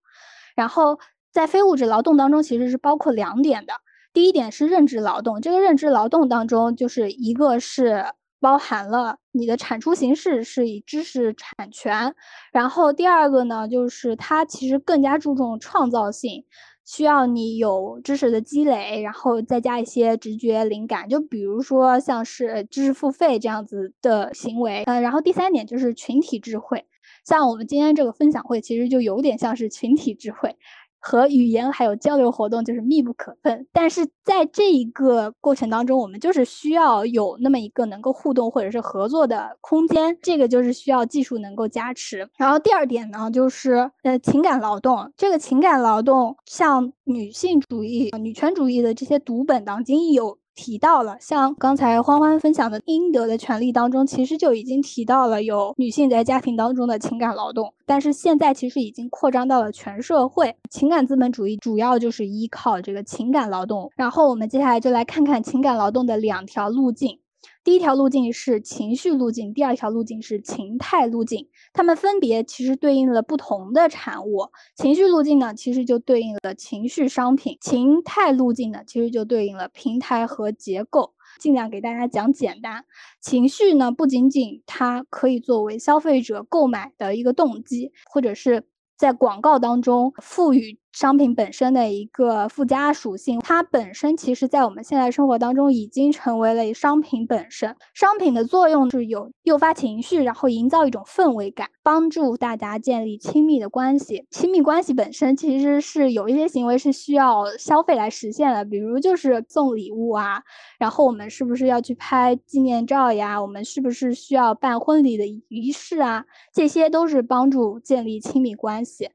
[0.55, 1.01] 然后。
[1.33, 3.75] 在非物质劳动当中，其实是包括两点的。
[4.13, 8.05] 第一点是认知劳动，这个认知劳动当中，就是一个是
[8.41, 12.15] 包含了你的产出形式是以知识产权，
[12.53, 16.45] 然后第二个呢，就是它其实更加注重创造性，
[16.85, 24.83] 需要你有知识的积累，然后再加一些直觉灵感，就比如说像是知识付费这样子的行为。
[24.87, 26.85] 呃，然后第三点就是群体智慧，
[27.25, 30.57] 像我们今天这个分享会，其实就有点像是群体智慧。
[31.01, 42.29] 和语言还有交流活动就是密不可分，但是在这一个过程当中，我们就是需要有那么一个能够互动或者是合作的空间，这个就是需要技术能够加持。
[42.37, 60.57] 然后第二点呢，就是呃情感劳动，这个情感劳动像女性主义、女权主义的这些读本当中有提到了，像刚才欢欢分享的应得的权利当中，其实就已经提到了有女性在家庭当中的情感劳动，但是现在其实已经扩张到了全社会。
[60.69, 63.91] 情感资本主义主要就是依靠这个情感劳动。
[63.97, 67.20] 然后我们接下来就来看看情感劳动的两条路径。
[67.63, 71.49] 第一条路径是情绪路径，第二条路径是情态路径。
[71.75, 74.49] 它们分别其实对应了不同的产物。
[74.77, 81.13] 情绪路径呢，其实就对应了情绪商品；情态路径呢，其实就对应了平台和结构。
[81.39, 82.87] 尽量给大家讲简单。
[83.21, 88.65] 情绪呢，不仅仅它可以作为消费者购买的一个动机，或者是
[88.97, 90.79] 在广告当中赋予。
[90.93, 97.77] 商品本身的一个附加属性，它本身其实在我们现在生活当中已经成为了商品本身。
[97.95, 104.27] 商品的作用是有诱发情绪，然后营造一种氛围感，帮助大家建立亲密的关系。
[104.31, 110.43] 亲密关系本身其实是有一些行为是需要消费来实现的，比如就是送礼物啊，
[110.79, 113.41] 然后我们是不是要去拍纪念照呀？
[113.41, 116.25] 我们是不是需要办婚礼的仪式啊？
[116.53, 119.11] 这些都是帮助建立亲密关系。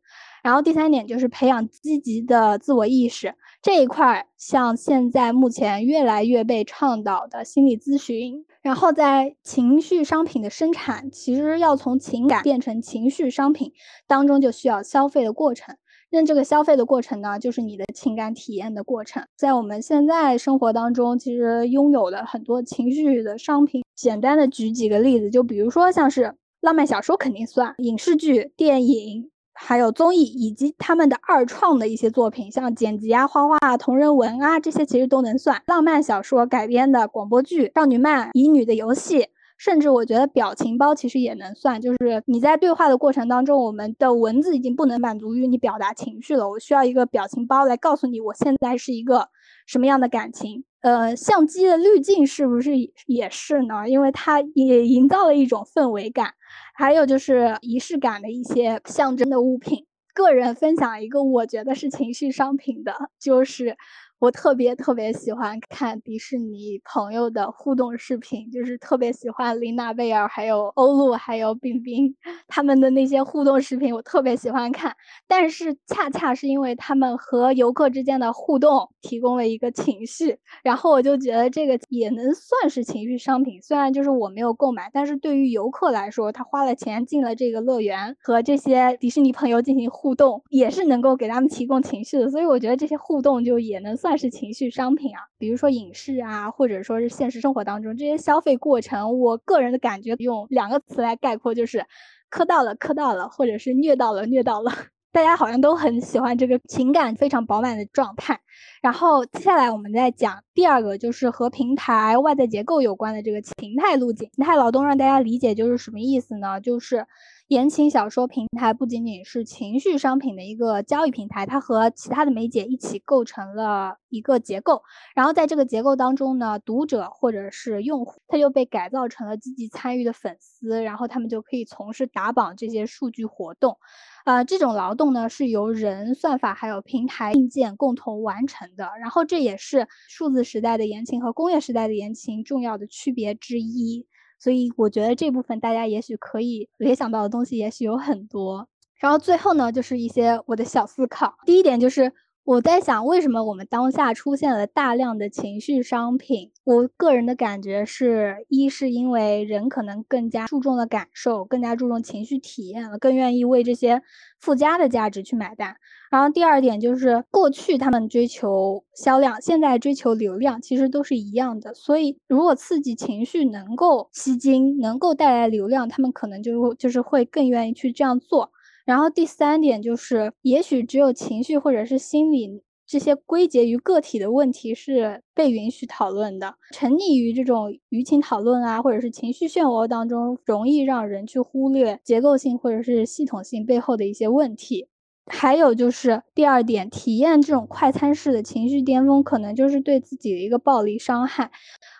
[0.46, 3.34] 然后第三点就是培养积极的自我意识
[3.64, 8.46] 这一块，像现在目前越来越被倡导的心理咨询。
[8.62, 13.74] 然后在情绪商品的生产，其实要从情感变成情绪商品
[14.06, 15.76] 当中，就需要消费的过程。
[16.12, 19.26] 那这个消费的过程呢，就是你的情感体验的过程。
[19.36, 23.84] 在我们现在生活当中，其实拥有了很多情绪的商品。
[23.96, 29.32] 简单的举几个例子，就比如说像是浪漫小说肯定算，影视剧、电影。
[29.58, 35.62] 还有综艺以及他们的二创的一些作品，像剪辑啊、画画啊、同人文啊，这些其实都能算。
[35.66, 39.28] 浪漫小说改编的广播剧、少女漫、乙女的游戏，
[39.58, 41.80] 甚至我觉得表情包其实也能算。
[41.80, 49.30] 就是你在对话的过程当中，我们的文字已经不能满足于你表达情绪了，我需要一个表情包来告诉你我现在是一个
[49.66, 50.66] 什么样的感情。
[50.82, 52.74] 呃，相机的滤镜是不是
[53.08, 53.90] 也是呢？
[53.90, 56.34] 因为它也营造了一种氛围感。
[56.76, 59.86] 还有就是仪式感的一些象征的物品。
[60.14, 63.78] 个人分享一个我觉得是情绪商品的，就是。
[64.20, 72.16] 我特别特别喜欢看迪士尼朋友的互动视频，就是特别喜欢琳娜贝尔、还有欧露、还有冰冰
[72.48, 74.96] 他们的那些互动视频，我特别喜欢看。
[75.28, 83.62] 但是恰恰是因为他们和游客之间的互动提供了一个情绪，然后我就觉得这个也能算是情绪商品。
[83.62, 92.30] 虽然就是我没有购买，但是对于游客来说，他花了钱进了这个乐园，和这些迪士尼朋友进行互动，也是能够给他们提供情绪的。
[92.30, 94.16] 所以我觉得这些互动就也能算。
[94.16, 101.86] 是情绪商品啊，比如说影视啊，或者说是现实生活当中这些消费过程，我个人的感觉用两个词来概括，就是
[102.30, 104.72] 磕到了，磕到了，或者是虐到了，虐到了。
[105.12, 108.40] 大家好像都很喜欢这个情感非常饱满的状态。
[108.82, 114.30] 然后接下来我们再讲第二个，就是和平台外在结构有关的这个情态路径。
[114.32, 116.62] 情态劳动让大家理解就是什么意思呢？
[116.62, 117.06] 就是
[117.48, 124.82] 言情小说平台不仅仅是情绪商品的一个交易平台，它和其他的媒介一起构成了一个结构。
[125.14, 133.78] 然后在这个结构当中呢，读者或者是用户，他就被改造成了积极参与的粉丝，然后他们就可以从事打榜这些数据活动。
[134.26, 138.90] 呃，这种劳动呢是由人、算法还有平台硬件共同完成的。
[139.00, 144.08] 然后这也是数字时代的言情和工业时代的言情重要的区别之一。
[144.46, 148.68] 所以我觉得这部分大家也许可以联想到的东西也许有很多。
[149.00, 151.34] 然后最后呢，就是一些我的小思考。
[151.48, 152.14] 第一点就是。
[152.46, 156.52] 我在想，为什么我们当下出现了大量的情绪商品？
[156.64, 164.00] 我个人的感觉是一是因为人可能更加注重了感受，更加注重情绪体验了，更愿意为这些
[164.40, 165.76] 附加的价值去买单。
[166.12, 171.74] 然后第二点就是过去他们追求销量，现在追求流量，其实都是一样的。
[171.74, 178.52] 所以如果刺激情绪能够吸金，能够带来流量，他们可能就就是会更愿意去这样做。
[178.86, 186.54] 然后第三点就是，也许只有情绪或者是心理这些归结于个体的问题是被允许讨论的。
[186.72, 194.88] 沉溺于这种舆情讨论啊，或者是情绪漩涡当中，容易让人去忽略结构性或者是系统性背后的一些问题。
[195.28, 201.50] 还有就是第二点，体验这种快餐式的情绪巅峰，可能就是对自己的一个暴力伤害。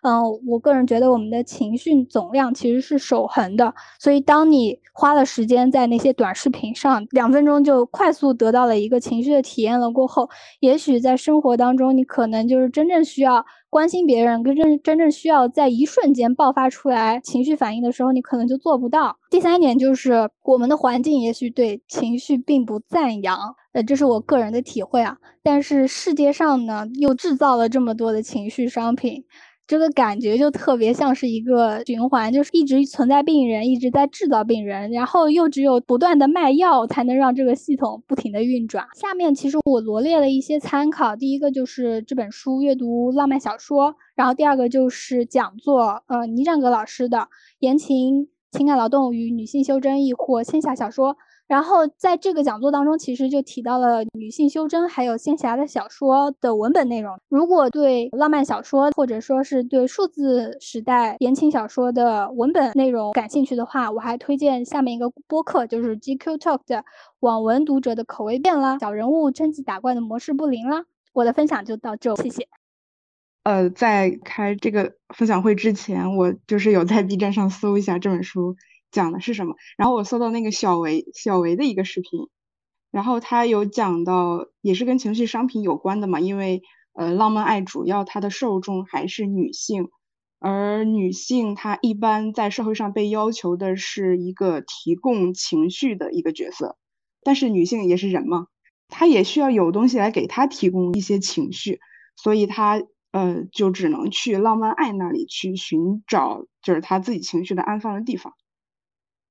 [0.04, 13.44] 嗯，我个人觉得我们的情绪总量其实是守恒的，所以当你花了时间在那些短视频上，两分钟就快速得到了一个情绪的体验了过后，也许在生活当中，你可能就是真正需要。
[13.76, 19.18] 关心别人跟真真正需要在一瞬间爆发出来情绪反应的时候，你可能就做不到。
[19.30, 23.38] 第三点就是我们的环境也许对情绪并不赞扬，
[23.74, 25.18] 呃，这是我个人的体会啊。
[25.44, 29.26] 但是世界上呢，又制造了这么多的情绪商品。
[29.68, 38.86] 这个感觉就特别像是一个循环，就是一直存在病人，一直在制造病人，然后又只有不断的卖药才能让这个系统不停的运转。
[38.94, 47.28] 下面其实我罗列了一些参考，第一个就是这本书阅读浪漫小说，然后第二个就是讲座，呃，倪占格老师的
[47.60, 51.18] 言情情感劳动与女性修真亦或仙侠小说。
[51.48, 57.20] 然后在这个讲座当中，其实就提到了女性修真还有仙侠的小说的文本内容。
[57.30, 66.84] 如果对浪漫小说或者说是对数字时代言情小说的文本内容感兴趣的话，我还推荐下面一个播客，就是 GQ Talk 的
[67.20, 70.86] 网文读者的口味变了，小人物升级打怪的模式不灵了。
[71.14, 72.48] 我的分享就到这，谢谢。
[73.44, 78.56] 呃，在开这个分享会之前，我就是有在 B 站上搜一下这本书。
[78.96, 79.56] 讲的是什么？
[79.76, 82.30] 然后我搜到那个小维小维的一个视频，
[82.92, 86.22] 然后他有讲到，也是跟情绪商品有关的嘛。
[86.22, 86.62] 因为
[86.94, 89.90] 呃，浪漫爱主要它的受众还是女性，
[90.40, 96.78] 而女性她一般在社会上被要求的是一个提供情绪的一个角色，
[97.22, 98.48] 但是女性也是人嘛，
[98.88, 101.82] 她也需要有东西来给她提供一些情绪，
[102.16, 102.82] 所以她
[103.12, 108.32] 呃就只能去浪漫爱那里去寻找，就是她自己情绪的安放的地方。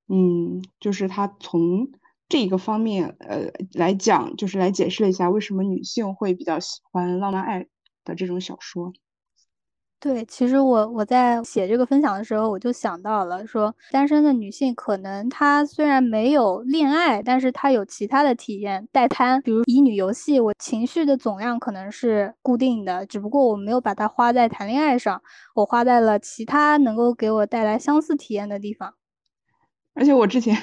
[0.08, 1.88] 嗯，就是他从
[2.28, 7.66] 这个方面呃来讲，就是来解释了一下为什么女性会比较喜欢浪漫爱
[8.04, 8.92] 的这种小说。
[10.00, 25.22] 对，其实我我在写这个分享的时候，我就想到了说，单身的女性可能她虽然没有恋爱，但是她有其他的体验代摊，比如乙女游戏，我情绪的总量可能是固定的，只不过我没有把它花在谈恋爱上，
[25.54, 28.92] 我花在了其他能够给我带来相似体验的地方。
[29.94, 30.56] 而且我之前，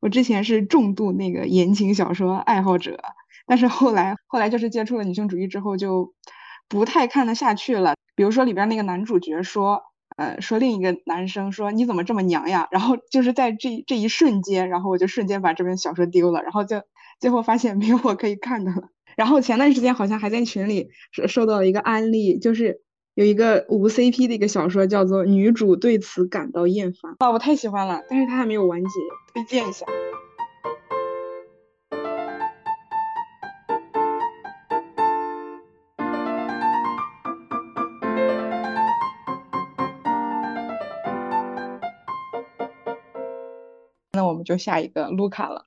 [0.00, 2.98] 我之前是重度那个言情小说爱好者，
[3.46, 6.14] 但是后来后来就是接触了女性主义之后，就
[6.68, 7.94] 不太看得下去了。
[8.16, 9.82] 比如说里边那个男主角说，
[10.16, 12.68] 呃，说另一个男生说你怎么这么娘呀？
[12.70, 16.82] 然后就是在这这一瞬间，然后我就瞬间把这本小说丢了，然后就
[17.20, 18.88] 最后发现没有我可以看的了。
[19.16, 22.83] 然后前段时间好像还在群里收收到了一个安利，就是。
[23.14, 28.90] 有一个无 CP 的一个小说，叫做《女主对此感到厌烦》啊，我太喜欢了，但是它还没有完结，
[29.32, 29.86] 推荐一下。
[44.10, 45.66] 那我们就下一个卢卡了。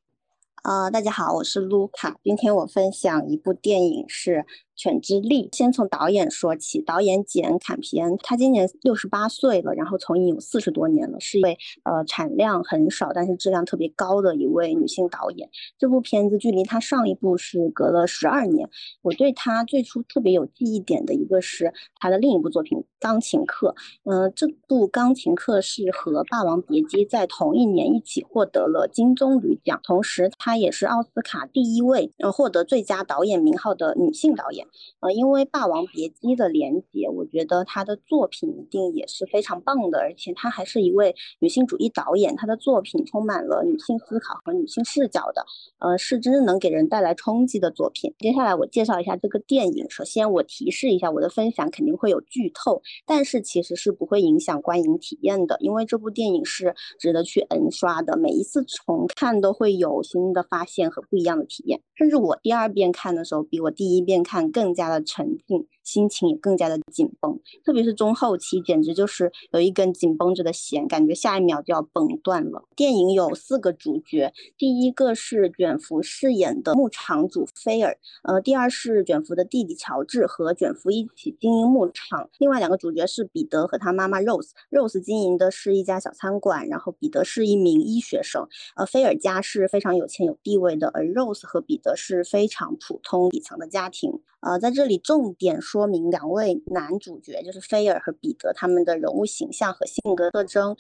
[0.64, 4.46] 啊，大家好，我是卢卡，今天我分享一部电影是。
[4.78, 6.80] 犬之力，先从导演说起。
[6.82, 15.50] 导演简·坎皮恩，她今年六十八岁了，然后从影有四十多年了，是一位呃产量很少但是质量特别高的一位女性导演。
[15.80, 18.70] 这部片子距离她上一部是隔了十二年。
[19.02, 23.76] 我对她最初特别有记忆点的一个是她的另一部作品《钢琴课》。
[24.12, 34.67] 嗯，这部《钢琴课》是和《霸王别姬》在同一年一起获得了金棕榈奖，同时她也是奥斯卡第一位呃获得最佳导演名号的女性导演。
[35.00, 45.46] 呃，因为《霸王别姬》的连接，我觉得她的作品一定也是非常棒的，而且她还是一位女性主义导演，她的作品充满了女性思考和女性视角的，
[45.80, 48.14] 呃，是真正能给人带来冲击的作品。
[48.20, 49.86] 接下来我介绍一下这个电影。
[49.90, 61.82] 首先，我提示一下，我的分享肯定会有剧透，但是其实是不会影响观影体验的，因为这部电影是值得去 N 刷的，每一次重看都会有新的发现和不一样的体验。
[61.96, 65.68] 甚至我第二遍看的时候，比我第一遍看更加的沉静。
[65.88, 72.66] 心情也更加的紧绷，特别是中后期，简直就是有一根紧绷着的弦，感觉下一秒就要崩断了。
[72.76, 84.50] 电影有四个主角，第一个是卷福饰演的牧场主菲尔，呃，第二是卷福的弟弟乔治和卷福一起经营牧场，另外两个主角是彼得和他妈妈 Rose。
[84.70, 88.46] Rose 经营的是一家小餐馆，然后彼得是一名医学生。
[88.76, 94.20] 呃，菲尔家是非常有钱有地位的，而 Rose 和彼得是非常普通底层的家庭。
[94.42, 95.77] 呃，在这里重点说。
[95.78, 100.76] 说明两位男主角就是菲尔和彼得他们的人物形象和性格特征。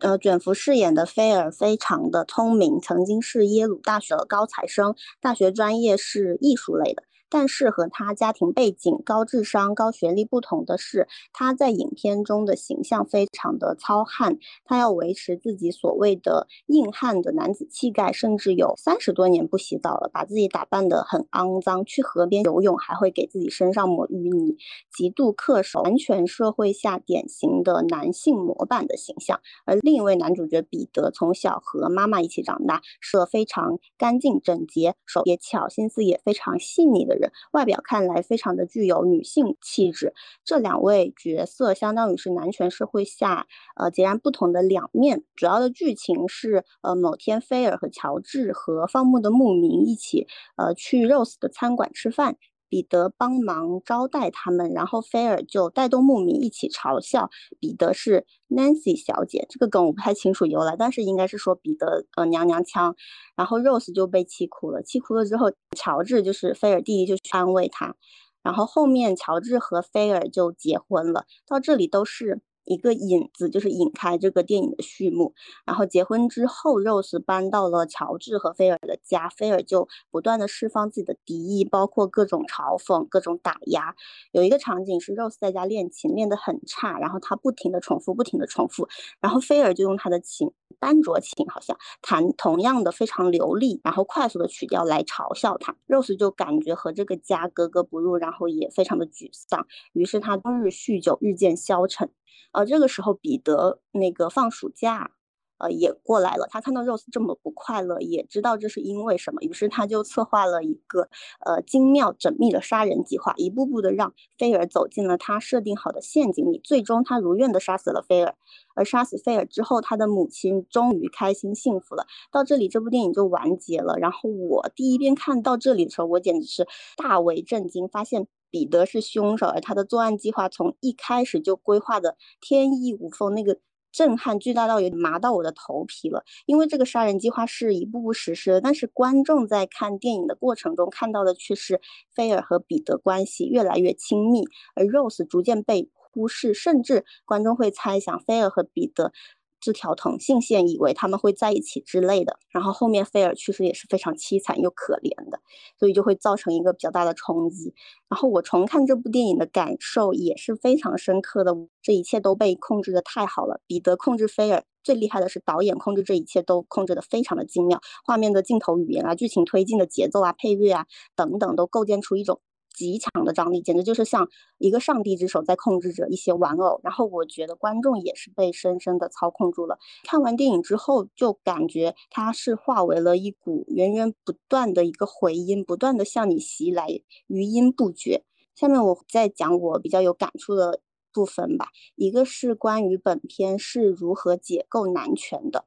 [0.00, 7.02] 呃，卷福饰演的菲尔非常的聪明，曾经是耶鲁大学的高材生，大学专业是艺术类的。
[7.28, 24.56] 但是和他家庭背景、高智商、高学历不同的是，他在影片中的形象非常的糙汉，他要维持自己所谓的硬汉的男子气概，甚至有三十多年不洗澡了，把自己打扮得很肮脏，去河边游泳还会给自己身上抹淤泥，
[24.92, 29.40] 极度恪守男权社会下典型的男性模板的形象。
[29.64, 37.15] 而另一位男主角彼得从小和妈妈一起长大，是个非常干净整洁、手也巧、心思也非常细腻的
[37.52, 40.14] 外表看来非常的具有女性气质。
[40.44, 43.46] 这两位角色相当于是男权社会下
[43.76, 45.24] 呃截然不同的两面。
[45.34, 52.36] 主要的剧情是呃某天菲尔和乔治和放牧的牧民一起呃去 Rose 的餐馆吃饭。
[52.76, 59.46] 彼得帮忙招待他们，然后菲尔就带动牧民一起嘲笑彼得是 Nancy 小姐。
[59.48, 62.94] 这个梗我不太清楚由来，但是应该是说彼得呃娘娘腔。
[63.34, 67.96] 然后 Rose 就被气哭了，气哭了之后，乔治就是菲尔弟弟就去安慰他。
[68.42, 71.24] 然后后面乔治和菲尔就结婚了。
[71.46, 72.42] 到这里都是。
[72.66, 75.32] 一个引子就是引开这个电影的序幕。
[75.64, 83.94] 然后结婚之后，Rose 搬到了乔治和菲尔的家，菲尔就不断的释放自己的敌意，包括各种嘲讽、各种打压。
[84.32, 88.88] 有一个场景是 Rose 在家练琴，练得很差，然后他不停的重复，不停的重复，
[89.20, 95.76] 然后菲尔就用他的琴，单卓琴好像弹同样的非常流利，然后快速的曲调来嘲笑他。
[95.86, 102.10] Rose 就感觉和这个家格格不入，然后也非常的沮丧，于是他终日酗酒，日渐消沉。
[102.56, 105.10] 呃，这个时候彼得那个放暑假，
[105.58, 106.46] 呃，也过来了。
[106.50, 111.08] 他看到 Rose 这么不快乐，也知道这是因为什么，于是他就策划了一个
[111.44, 116.58] 呃精妙缜密的杀人计划，一步步的让菲尔走进了他设定好的陷阱里。
[116.64, 118.34] 最终，他如愿的杀死了菲尔。
[118.74, 122.06] 而杀死菲尔之后，他的母亲终于开心幸福了。
[122.32, 123.96] 到这里，这部电影就完结了。
[123.98, 128.26] 然后我第一遍看到这里的时候，我简直是大为震惊，发现。
[128.56, 133.58] 彼得是凶手，而他的作案计划从一开始就规划的天衣无缝，那个
[133.92, 136.24] 震撼巨大到有点麻到我的头皮了。
[136.46, 141.82] 因为这个杀人计划是一步步实施的，但是观众在看电影的过程中看到的却是
[142.14, 144.44] 菲尔和彼得关系越来越亲密，
[144.74, 149.12] 而 Rose 逐渐被忽视，甚至观众会猜想菲尔和彼得。
[149.60, 155.40] 这条同性线，以为他们会在一起之类的，然后后面菲尔去世也是非常凄惨又可怜的，
[155.78, 157.74] 所以就会造成一个比较大的冲击。
[158.08, 163.60] 然后我重看这部电影的感受也是非常深刻的，这一切都被控制的太好了。
[163.66, 170.86] 彼得控制菲尔，最厉害的是导演控制这一切都控制的非常的精妙，画面的镜头语言啊、剧情推进的节奏啊、配乐啊
[171.16, 172.40] 等等，都构建出一种。
[172.76, 176.78] 极强的张力，简直就是像一个上帝之手在控制着一些玩偶。
[176.84, 179.78] 然后我觉得观众也是被深深的操控住了。
[180.04, 188.24] 看完电影之后，就感觉它是化为了一股源源不断的一个回音，不断的向你袭来，余音不绝。
[188.54, 190.80] 下面我再讲我比较有感触的
[191.12, 191.68] 部分吧。
[191.94, 195.64] 一个是关于本片是如何解构男权的。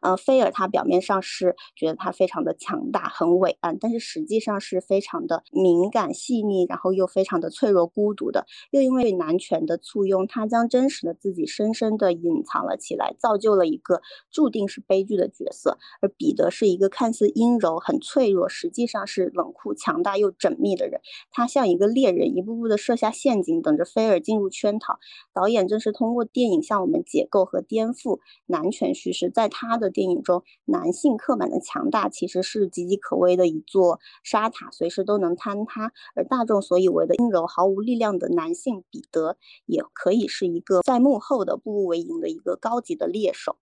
[0.00, 8.46] 呃，菲尔他表面上是觉得他非常的强大，很伟岸，但是实际上是非常的敏感细腻，然后又非常的脆弱孤独的。
[8.70, 14.00] 又因为男权的簇拥，他将真实的自己深深的隐藏了起来，造就了一个
[14.30, 15.76] 注定是悲剧的角色。
[16.00, 21.00] 而彼得是一个看似阴柔、很脆弱，实际上是冷酷、强大又缜密的人。
[21.30, 24.98] 他像一个猎人，一步步的设下陷阱，等着菲尔进入圈套。
[25.34, 29.50] 导演正是通过电影向我们解构和颠覆男权叙事，在。
[29.50, 35.92] 他他的电影中，男性刻板的强大其实是岌岌可危的一座沙塔，随时都能坍塌。
[36.14, 39.36] 而大众所以为的阴柔、毫无力量的男性彼得，
[39.66, 43.56] 也可以是一个在幕后的步步为营的一个高级的猎手。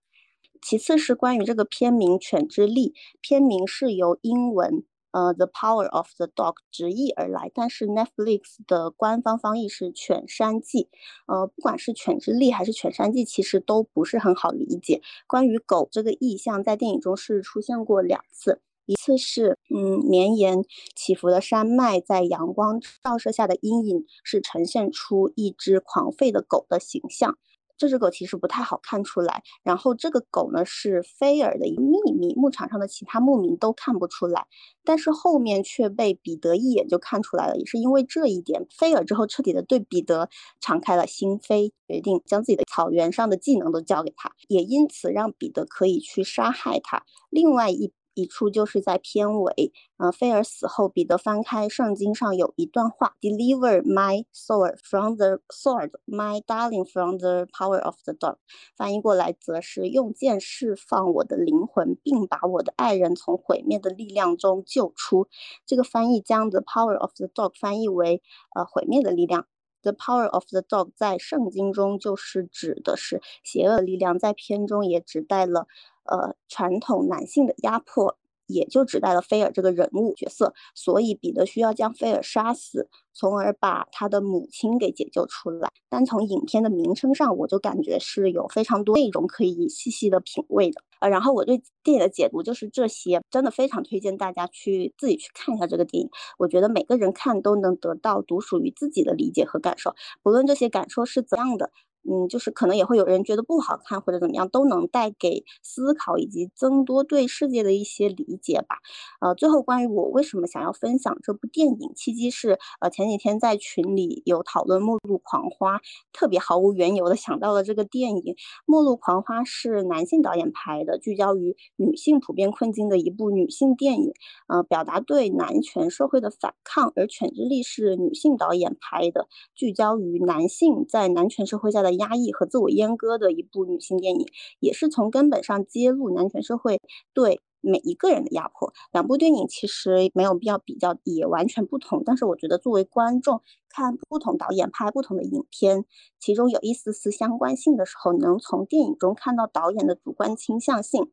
[0.61, 2.89] 其次是关于这个片名《犬之力》，
[3.21, 4.83] 片名是由英文。
[5.11, 10.83] 呃，The Power of the Dog 直译而来，但是 Netflix 的官方翻译是《犬山记》。
[11.27, 15.01] 呃，不管是犬之力还是犬山记，其实都不是很好理解。
[15.25, 20.63] 关于狗这个意象，在电影中是出现过两次，一次是嗯，绵延
[20.95, 27.37] 起伏的山脉在阳光照射下的阴影，是呈现出一只狂吠的狗的形象。
[27.77, 34.47] 这只狗其实不太好看出来，然后这个狗呢是菲尔的一个秘密，牧场上的其他牧民都看不出来，
[34.83, 47.03] 但是后面却被彼得一眼就看出来了，也是因为这一点，菲尔之后彻底的对彼得敞开了心扉，决定将自己的草原上的技能都交给他，也因此让彼得可以去杀害他。
[47.29, 47.93] 另外一。
[48.17, 58.37] 一处就是在片尾，呃，菲尔死后，彼得翻开圣经上有一段话：“Deliver my soul from the sword, my darling from the power of the dog。”
[58.75, 65.27] 翻译过来则是用剑释放我的灵魂，并把我的爱人从毁灭的力量中救出。
[65.67, 68.23] 这个翻译将 “the power of the dog” 翻译为
[68.55, 69.45] 呃毁灭的力量。
[69.83, 75.67] The power of the dog 在圣经中就是指的是邪恶力量，在片中也指代了。
[76.07, 85.71] 呃，传统男性的压迫，也就指代了菲尔这个人物角色，所以彼得需要将菲尔杀死，从而把他的母亲给解救出来。
[85.89, 90.81] 单从影片的名称上，我就感觉是有非常多内容可以细细的品味的。
[90.99, 96.09] 呃，然后我对电影的解读就是这些，真的非常推荐大家去自己去看一下这个电影。
[96.39, 101.71] 我觉得每个人看都能得到独属于自己的理解和感受，不论这些感受是怎样的。
[102.09, 108.77] 嗯，就是可能也会有人觉得不好看或者怎么样，都能带给思考以及增多对世界的一些理解吧。
[109.19, 115.77] 呃，最后关于我为什么想要分享这部电影，契机是呃前几天在群里有讨论《末路狂花》，
[116.13, 118.33] 特别毫无缘由的想到了这个电影。
[118.65, 124.13] 《末路狂花》是男性导演拍的，聚焦于女性普遍困境的一部女性电影，
[124.47, 126.93] 呃，表达对男权社会的反抗。
[126.95, 131.96] 而《犬之力》是女性导演拍的，聚焦于男性在男权社会下的。
[131.97, 134.25] 压抑和自我阉割的一部女性电影，
[134.59, 136.79] 也是从根本上揭露男权社会
[137.13, 138.73] 对每一个人的压迫。
[138.91, 142.03] 两部电影其实没有必要比较，也完全不同。
[142.05, 145.85] 但是我觉得作为观众看不同导演拍不同的影片，
[146.19, 151.11] 其中有一丝丝相关性的时候，能从电影中看到导演的主观倾向性。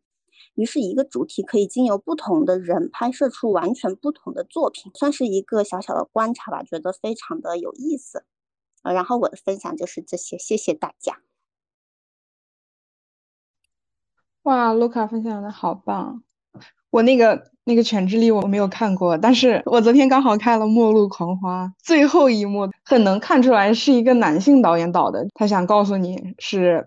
[0.55, 8.25] 于是，一个主题可以经由不同的人拍摄出完全不同的作品，算是一个小小的观察吧，觉得非常的有意思。
[8.85, 11.19] 呃，然后我的分享就是这些，谢谢大家。
[14.43, 16.23] 哇，卢卡分享的好棒！
[16.91, 25.27] 我那个那个《犬之力》我没有看过，但是我昨天刚好看了《末路狂花》最后一幕，很能看出来是一个男性导演导的。
[25.35, 26.87] 他想告诉你是，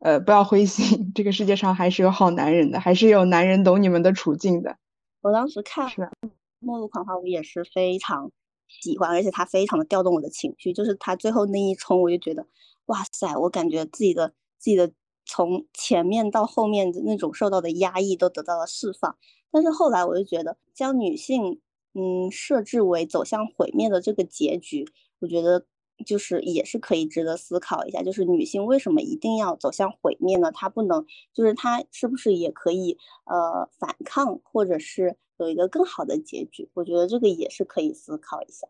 [0.00, 4.76] 呃，不要灰心， 这个世界上还是有好男人的，还是有男人懂你们的处境的。
[5.22, 5.88] 我当时看
[6.58, 8.32] 《末路狂花》，我也是非常。
[8.68, 12.46] 喜欢，而且他非常的调动我的情绪，就是他最后那一冲，我就觉得，
[12.86, 14.92] 哇塞，我感觉自己的自己的
[15.24, 19.16] 从前面到后面的那种受到的压抑都得到了释放。
[19.50, 21.60] 但是后来我就觉得，将女性，
[21.94, 24.86] 嗯，设置为走向毁灭的这个结局，
[25.20, 25.64] 我觉得
[26.04, 30.52] 就是也是可以值得思考一下，就是女性为什么一定要走向毁灭呢？
[30.52, 35.16] 她不能，就是她是不是也可以呃反抗，或者是？
[35.38, 38.66] 有一个更好的结局，我觉得这个也是可以思考一下。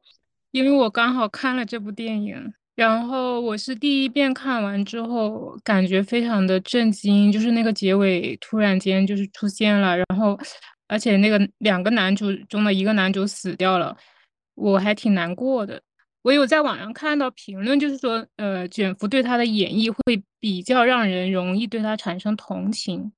[0.51, 10.39] 因为我刚好看了这部电影，然后我是第一遍看完之后，感觉非常的震惊，就是那个结尾突然间就是出现了，然后
[10.87, 13.97] 而且那个两个男主中的一个男主死掉了，
[14.55, 15.83] 我还挺难过的。
[16.23, 23.12] 我有在网上看到评论，就是说，呃，卷福对他的演绎会比较让人容易对他产生同情。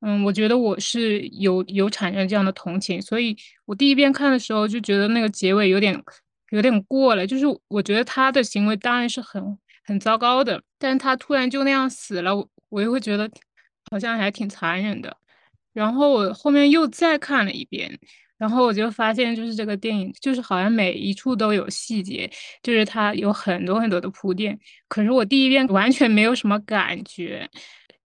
[0.00, 3.36] 嗯，我觉得我是有有产生这样的同情，所以
[3.66, 6.02] 我第一遍看的时候就觉得那个结尾有点
[6.50, 7.26] 有点过了。
[7.26, 13.30] 就是我觉得他的行为当然是很很糟糕的，但是他突然就那样死了，我我又会觉得
[13.90, 15.14] 好像还挺残忍的。
[15.72, 17.96] 然后我后面又再看了一遍，
[18.38, 22.28] 然后我就发现就是这个电影就是好像每一处都有细节，
[22.62, 27.48] 就是它有很多很多的铺垫，可是我第一遍完全没有什么感觉。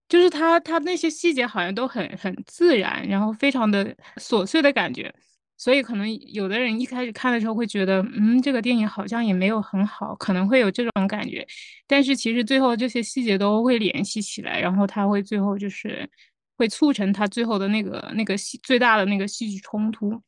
[0.08, 5.12] 就是他，他那些细节好像都很很自然，然后非常的琐碎的感觉，
[5.56, 11.44] 所以可能有的人一开始看的时候会觉得，嗯，这个电影好像也没有很好，可能会有这种感觉。
[11.88, 16.08] 但是其实最后这些细节都会联系起来，然后他会最后就是
[16.56, 20.22] 会促成他最后的那个那个戏最大的那个戏剧冲突。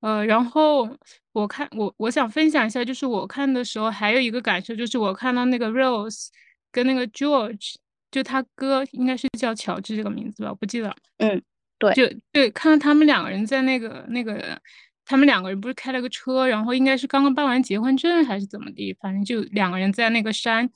[0.00, 0.88] 呃，然后
[1.32, 6.28] 我看我我想分享一下，就是我看的时候还有一个感受，就是我看到那个 Rose
[6.70, 7.74] 跟那个 George。
[8.10, 10.94] 就他哥应该是叫乔治这个名字吧，我不记得。
[11.18, 11.40] 嗯，
[11.78, 12.02] 对，就
[12.32, 14.60] 对，看到他们两个人在那个那个，
[15.04, 20.68] 他们两个人不是开了个车，然后应该是刚刚办完结婚证还是怎么地，反正就两个人在那个山，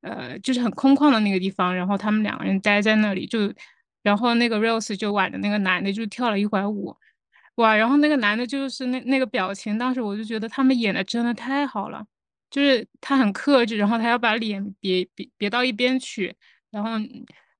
[0.00, 3.52] 呃，就是很空旷的那个地方，然后他们两个人待在那里，就，
[4.02, 6.96] 然后那个 Rose 就挽着那个男的就跳了一会儿舞，
[7.56, 12.04] 哇，然后那个男的就是那那个表情，当时我就觉得他们演的真的太好了，
[12.50, 16.34] 就是他很克制，然后他要把脸别别别到一边去。
[16.70, 16.90] 然后，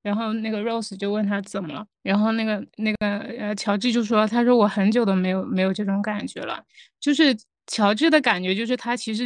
[0.02, 6.62] 然后那个 Rose 就问他怎么了，然后那个那个呃乔治就说，他说我很久都没有没有这种感觉了，
[7.00, 7.36] 就是
[7.66, 9.24] 乔治的感觉就是他其实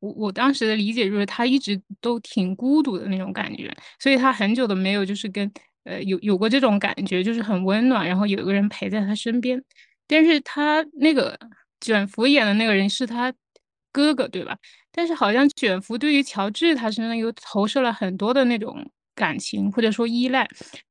[0.00, 5.50] 我我当时的理解就是他一直都挺孤独的那种感觉，所以他很久都没有就是跟
[5.84, 9.62] 呃有有过这种感觉，就是很温暖，然后有一个人陪在他身边。
[10.06, 11.36] 但是他那个
[11.80, 13.32] 卷福演的那个人是他
[13.90, 14.56] 哥哥，对吧？
[14.92, 20.46] 但是好像卷福对于乔治他身上又投射了很多的那种感情或者说依赖，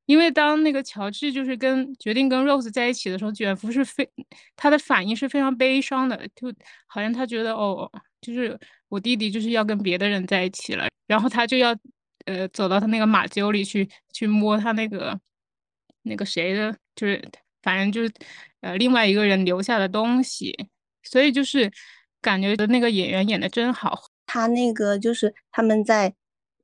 [0.07, 4.09] 因为当那个乔治就是跟决定跟 Rose 在一起的时候，卷福是非
[4.55, 6.51] 他的反应是非常悲伤的，就
[6.87, 8.59] 好像他觉得哦，就是
[8.89, 11.77] 我弟弟就是要跟别的人在一起了，然后他就要
[12.25, 15.17] 呃走到他那个马厩里去去摸他那个
[16.01, 17.23] 那个谁的，就是
[17.61, 18.11] 反正就是
[18.61, 20.67] 呃另外一个人留下的东西，
[21.03, 21.71] 所以就是
[22.21, 26.15] 感觉的那个演员演的真好，他那个就是他们在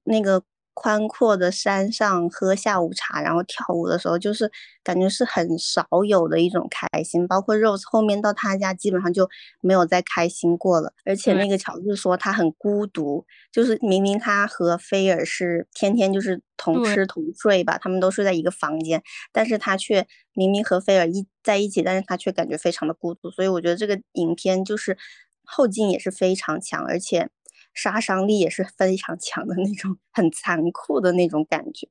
[0.05, 0.43] 那个。
[0.73, 4.51] 宽阔的山上喝下午茶，然后跳舞的时候，就是
[4.83, 7.27] 感觉是很少有的一种开心。
[7.27, 10.93] 包括 Rose 后面到他家，基本上就没有再开心过了。
[11.05, 23.29] 而且那个乔治说他很孤独，就是明明他和菲尔是天天就是同吃同睡吧，他们都睡在一个房间，但是他却明明和菲尔一在一起，但是他却感觉非常的孤独。
[23.29, 24.97] 所以我觉得这个影片就是
[25.43, 27.29] 后劲也是非常强，而且。
[27.73, 31.87] 杀伤力也是非常强的那种，很残酷的那种感觉。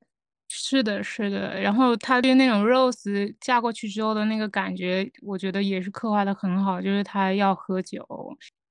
[0.52, 1.60] 是的，是的。
[1.60, 6.82] 然后他对那种 Rose 嫁过去之后的那个感觉，我觉得也是刻画的很好。
[6.82, 8.04] 就是他要喝酒，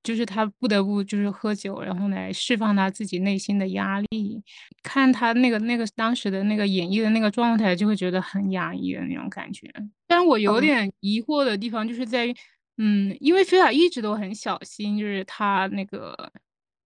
[0.04, 4.44] 就是他不得不就是喝酒，然后来释放他自己内心的压力。
[4.84, 9.72] 看他那个那个当时的那个演绎的那个状态，就会觉得很压抑的那种感觉。
[10.06, 12.36] 但我有点疑惑的地方，就是在于，
[12.78, 16.30] 嗯，因为菲尔一直都很小心，就是他那个。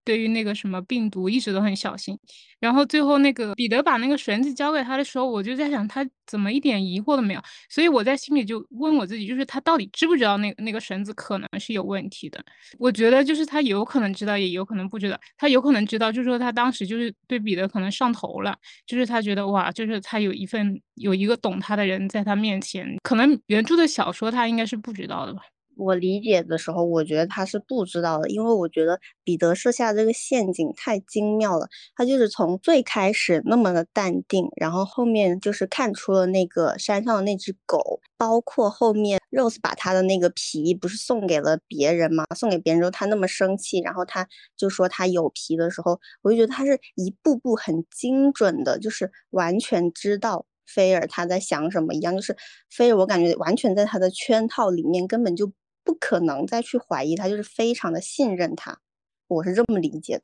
[0.04, 2.18] 对于那个什么病毒一直都很小心，
[2.60, 12.44] 然后最后那个彼得把那个绳子交给他的时候，我就在想他怎么一点疑惑都没有，所以我在心里就问我自己，就是他到底知不知道那那个绳子可能是有问题的？
[12.78, 15.18] 我觉得就是他有可能知道，也有可能不知道。
[15.36, 25.42] 他有可能知道，就是说他当时就是对彼得可能上头了，就是他觉得哇，就是他有一份有一个懂他的人在他面前，可能原著的小说他应该是不知道的吧。
[25.76, 31.68] 我理解的时候，我觉得他是不知道的，因为我觉得彼得设下这个陷阱太精妙了。
[31.96, 52.36] 他就是从最开始那么的淡定，然后后面就是看出了那个山上的那只狗，包括后面 Rose 把他的那个皮不是送给了别人嘛，送给别人之后他那么生气，然后他就说他有皮的时候，我就觉得他是一步步很精准的，就是完全知道菲尔他在想什么一样，就是
[52.70, 55.52] 菲尔我感觉完全在他的圈套里面，根本就。
[55.84, 58.80] 不可能再去怀疑他，就是非常的信任他，
[59.28, 60.22] 我是这么理解的。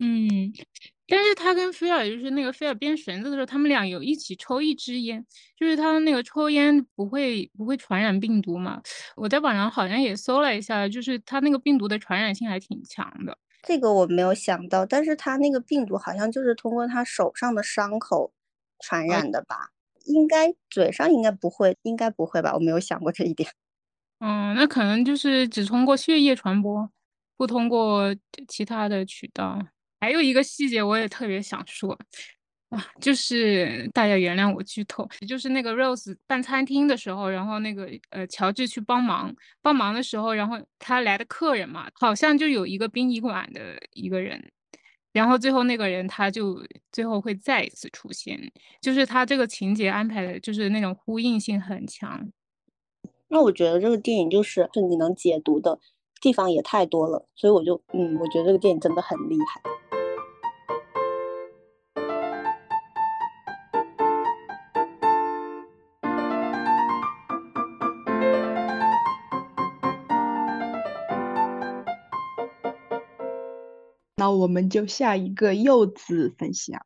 [0.00, 0.52] 嗯，
[1.06, 5.24] 但是他跟菲尔就是那个菲尔编绳子的时候，他们俩有一起抽一支烟，
[5.56, 8.82] 就是他那个抽烟不会不会传染病毒嘛？
[9.16, 13.38] 我在网上好像也搜了一下，就是他那个病毒的传染性还挺强的。
[13.62, 18.32] 这个我没有想到，但是他那个病毒好像就是通过他手上的伤口
[18.80, 19.70] 传染的吧？
[20.06, 22.54] 应该嘴上应该不会，应该不会吧？
[22.54, 23.48] 我没有想过这一点。
[24.24, 26.88] 嗯，那可能就是只通过血液传播，
[27.36, 28.14] 不通过
[28.46, 29.60] 其他的渠道。
[30.00, 31.98] 还有一个细节我也特别想说，
[32.68, 44.40] 啊，就是大家原谅我剧透，就是那个 Rose 办餐厅的时候，然后那个呃乔治去帮忙，帮忙的时候，然后他来的客人嘛，好像就有一个殡仪馆的一个人，
[45.12, 48.40] 然后最后那个人他就最后会再一次出现，
[48.80, 52.30] 就是他这个情节安排的，就是那种呼应性很强。
[53.34, 55.78] 那我觉得这个电影就是是你能解读的
[56.20, 59.62] 地方也太多了，所以我就嗯，我觉得这个电影真的很厉害。
[74.16, 76.84] 那我们就下一个柚子分享。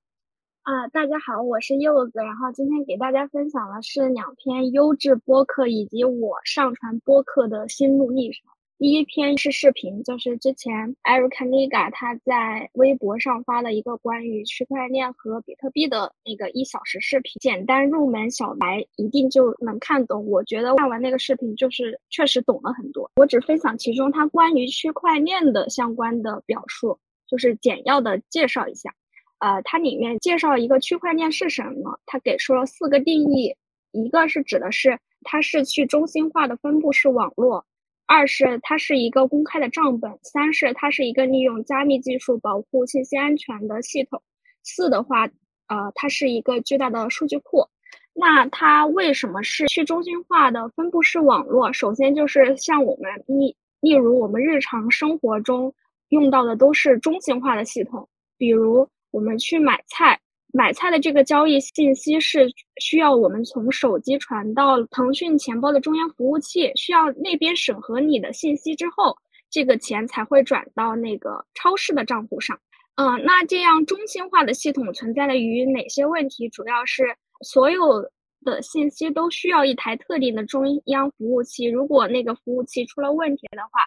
[0.67, 8.43] 啊，大家好，我是柚子，然后今天给大家分享的是两篇优质播客以及我上传播客的心路历程。
[8.77, 20.29] 第一篇是视频，就是之前 Eric n i g a 他在微博上发了一个关于区块链和比特币的那个一小时视频，简单入门，小白一定就能看懂。
[20.29, 23.09] 我觉得看完那个视频，就是确实懂了很多。
[23.15, 26.99] 我只分享其中他关于区块链的相关的表述，
[27.29, 28.93] 就是简要的介绍一下。
[29.39, 33.55] 呃，它里面介绍一个区块链是什么，它给出了四个定义，
[33.93, 37.67] 一个是指的是它是去中心化的分布式网络，
[38.07, 44.23] 二是它是一个公开的账本，三是它是一个利用加密技术保护信息安全的系统，
[44.63, 45.27] 四的话，
[45.67, 47.69] 呃，它是一个巨大的数据库。
[48.15, 51.71] 那它为什么是去中心化的分布式网络？
[51.75, 55.75] 首先就是像我们例例如我们日常生活中
[56.09, 58.09] 用到的都是中心化的系统，
[58.39, 58.89] 比如。
[59.17, 60.21] 我们去买菜，
[60.53, 62.53] 买菜的这个交易信息是
[62.83, 69.17] 需要我们从手机传到腾讯钱包的中央服务器，需要那边审核你的信息之后，
[69.49, 72.61] 这个钱才会转到那个超市的账户上。
[72.97, 76.47] 嗯，那这样中心化的系统存在的于哪些问题？
[76.51, 78.11] 主要是所有
[78.45, 83.81] 的信息都需要一台特定的中央服务器，如果那个服务器出了问题的话，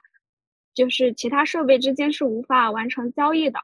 [0.73, 3.60] 就是其他设备之间是无法完成交易的。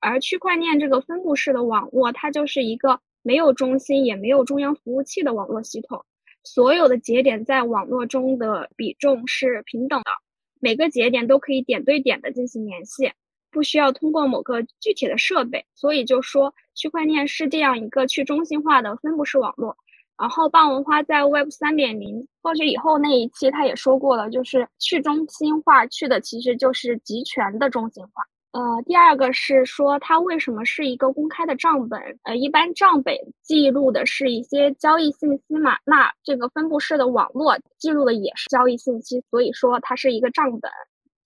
[0.00, 6.04] 而区块链这个分布式的网络，它就是一个没有中心也没有中央服务器的网络系统，
[6.42, 10.10] 所有的节点在网络中的比重是平等的，
[10.58, 13.12] 每个节点都可以点对点的进行联系。
[13.52, 19.76] 不需要通过某个具体的设备，所以就说区块链是这样一个去中心化的分布式网络。
[20.16, 28.29] 然后霸文花在 Web 三点零过去以后那一期他也说过了，就是去中心化去的其实就是集权的中心化。
[28.52, 32.00] 呃，第二个是说它为什么是一个公开的账本？
[32.24, 40.70] 呃，一般账本记录的是一些交易信息嘛，那这个分布式的网络记录的也是交易信息，所以说它是一个账本。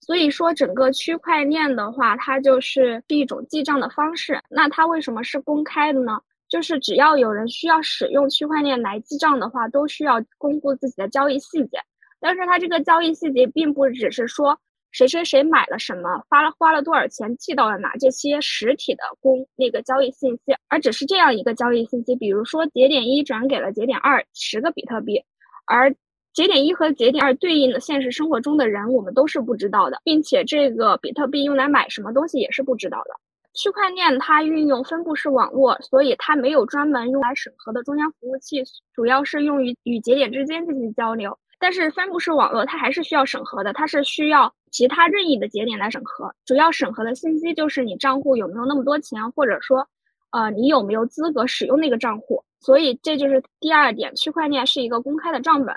[0.01, 4.39] 所以说，整个区块链的话，它就是一种记账的方式。
[4.49, 6.21] 那它为什么是公开的呢？
[6.47, 11.79] 就是只要有人需要使用区块链来记账的话，都需要公布自己的交易细节。
[12.19, 14.59] 但是它这个交易细节并不只是说
[14.95, 22.15] 谁谁谁买了什么，发了花了多少钱，寄到了哪这些实体的公那个交易信息，而只是这样一个交易信息。
[22.15, 25.21] 比如说节点一转给了节点二十个比特币，
[25.65, 25.93] 而
[26.33, 33.09] 节点一和节点二对应的现实生活中的人，我们都是不知道的，并且这个比特币用来买什么东西也是不知道的。
[33.53, 38.63] 区块链它运用分布式网络，所以它没有专门用来审核的中央服务器，
[38.93, 41.37] 主要是用于与节点之间进行交流。
[41.59, 46.33] 但是分布式网络它还是需要审核的，它是需要其他任意的节点来审核。
[46.45, 49.87] 主要审核的信息就是你账户有没有那么多钱，或者说，
[50.31, 52.43] 呃，你有没有资格使用那个账户。
[52.59, 55.75] 所以这就是第二点，区块链是一个公开的账本。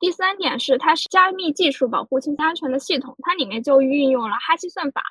[0.00, 5.02] 第三点是，它是加密技术保护信息安全的系统，它里面就运用了哈希算法。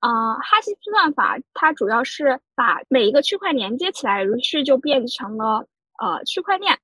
[0.00, 5.66] 啊，哈希算法它主要是把每一个区块连接起来，于是就变成了
[6.00, 6.78] 呃区块链。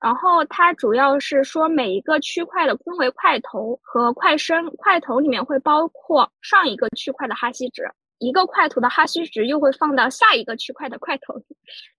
[0.00, 7.90] 然后它主要是说每一个区块的分为块头和块身，块头里面会包括上一个区块的哈希值。
[8.20, 11.40] 一个块头的哈希值又会放到下一个区块的块头。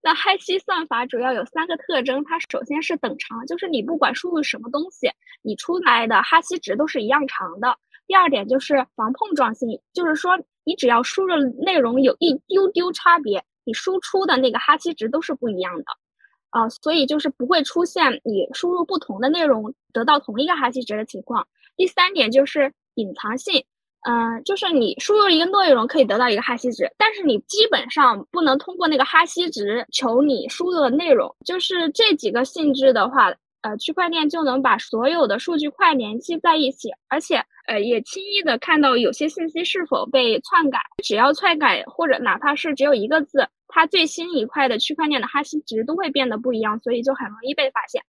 [0.02, 5.10] 那哈希算法主要有三个特征，它首先是等长，就是你不管输入什么东西，
[5.40, 7.74] 你出来的哈希值都是一样长的。
[8.06, 15.84] 第二点就是防碰撞性，就是说你只要输入内容有一丢丢差别，你输出的那个哈希值都是不一样的。
[16.50, 21.46] 啊，所以就是不会出现你输入不同的内容得到同一个哈希值的情况。
[21.76, 23.64] 第三点就是隐藏性。
[24.02, 31.36] 嗯，就是你输入一个内容可以得到一个哈希值，但是你基本上不能通过那个哈希值求你输入的内容。
[31.44, 33.30] 就是这几个性质的话，
[33.62, 40.78] 呃，区块链就能把所有的数据块联系在一起，而且呃也轻易的看到有些信息是否被篡改。
[41.02, 48.02] 只要篡改或者哪怕是只有一个字，它最新一块的区块链的哈希值都会变得不一样，所以就很容易被发现。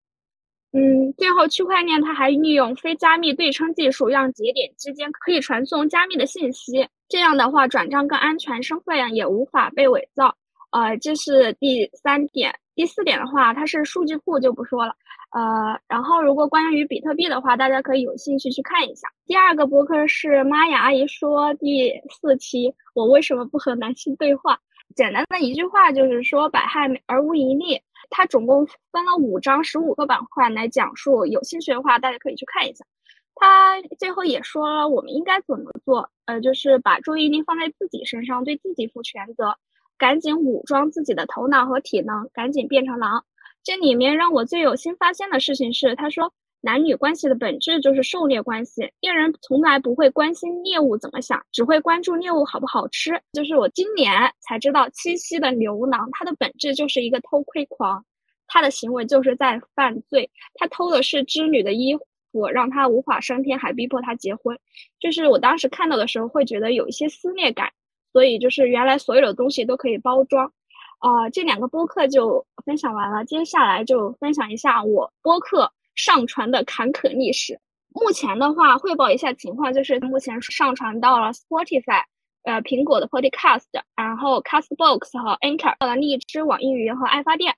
[0.72, 6.88] 嗯，最后区块链它还利用非加密对称技术，让节点之间可以传送加密的信息。
[7.08, 10.36] 这样的话，转账更安全，身份也无法被伪造。
[10.70, 12.54] 呃，这是第三点。
[12.80, 14.96] 第四点的话，它是数据库就不说了。
[15.32, 19.06] 呃，然后如果关于比特币的话，大家可以有兴趣去看一下。
[19.26, 24.58] 第二个博客是玛雅阿姨说第四期，我为什么不和男性对话？
[24.96, 27.82] 简单的一句话就是说，百害而无一利。
[28.08, 31.26] 它总共分了五章，十五个板块来讲述。
[31.26, 32.86] 有兴趣的话，大家可以去看一下。
[33.34, 36.08] 他最后也说了，我们应该怎么做？
[36.24, 39.58] 呃，就是把注意力放在自己身上，对自己负全责，
[40.00, 43.24] 赶紧武装自己的头脑和体能，赶紧变成狼。
[43.62, 46.32] 这里面让我最有新发现的事情是，他说。
[46.62, 53.18] 男女关系的本质就是狩猎关系，猎人从来不会关心猎物怎么想，只会关注猎物好不好吃。
[53.32, 58.04] 就是我今年才知道，七夕的牛郎他的本质就是一个偷窥狂，
[58.46, 61.96] 他的行为就是在犯罪，他偷的是织女的衣
[62.30, 64.58] 服，让他无法升天，还逼迫她结婚。
[65.00, 67.72] 就是我当时看到的时候会觉得有一些撕裂感，
[68.12, 70.52] 所以就是原来所有的东西都可以包装。
[70.98, 75.72] 啊，这两个播客就分享完了，接下来就分享一下我播客。
[75.96, 77.60] 上传的坎坷历史，
[77.90, 82.04] 目前的话汇报一下情况，就是目前上传到了 Spotify，
[82.44, 83.66] 呃，苹果的 Podcast，
[83.96, 87.54] 然后 Castbox 和 Anchor，到了荔枝、网易云和爱发电。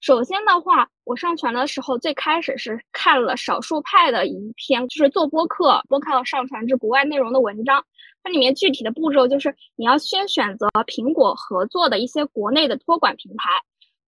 [0.00, 7.82] 首先的话，我上传的时候最开始是看了少数派的一篇，就是做播客播客上传至国外内容的文章。
[8.22, 13.50] 它里面具体的步骤就是，你要先选择苹果合作的一些国内的托管平台，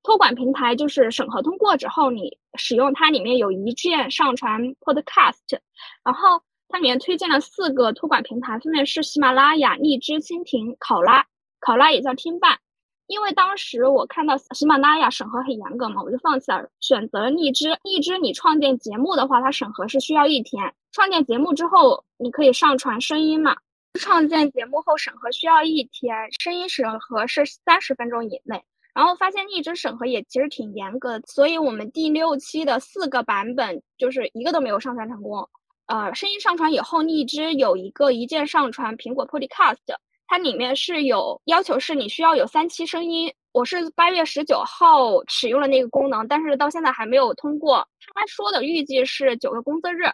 [0.03, 5.59] 托管平台就是审核通过之后，你使用它里面有一键上传 Podcast，
[6.05, 11.27] 然后它里面推荐了四个托管平台，分别是喜马拉雅、荔枝、蜻蜓、考拉，
[11.61, 12.59] 考拉也叫听伴。
[13.07, 17.77] 因为当时我看到喜马拉雅审核很严格嘛，我就放弃了，选择了荔枝。
[17.83, 20.75] 荔枝你创建节目的话，它审核是需要一天。
[20.93, 23.57] 创建节目之后，你可以上传声音嘛？
[23.99, 28.63] 创建节目后审核需要一天，声音审核是三十分钟以内。
[28.93, 35.49] 然后发现荔枝审核也其实挺严格的，所以我们第六期的四个版本就是一个都没有上传成功。
[35.87, 39.79] 呃，声音上传以后，荔枝有一个一键上传苹果 Podcast。
[40.27, 43.33] 它里面是有要求，是你需要有三期声音。
[43.53, 47.87] 我是八月十九号使用了那个功能，但是到现在还没有通过。
[48.15, 50.05] 他说的预计是九个工作日。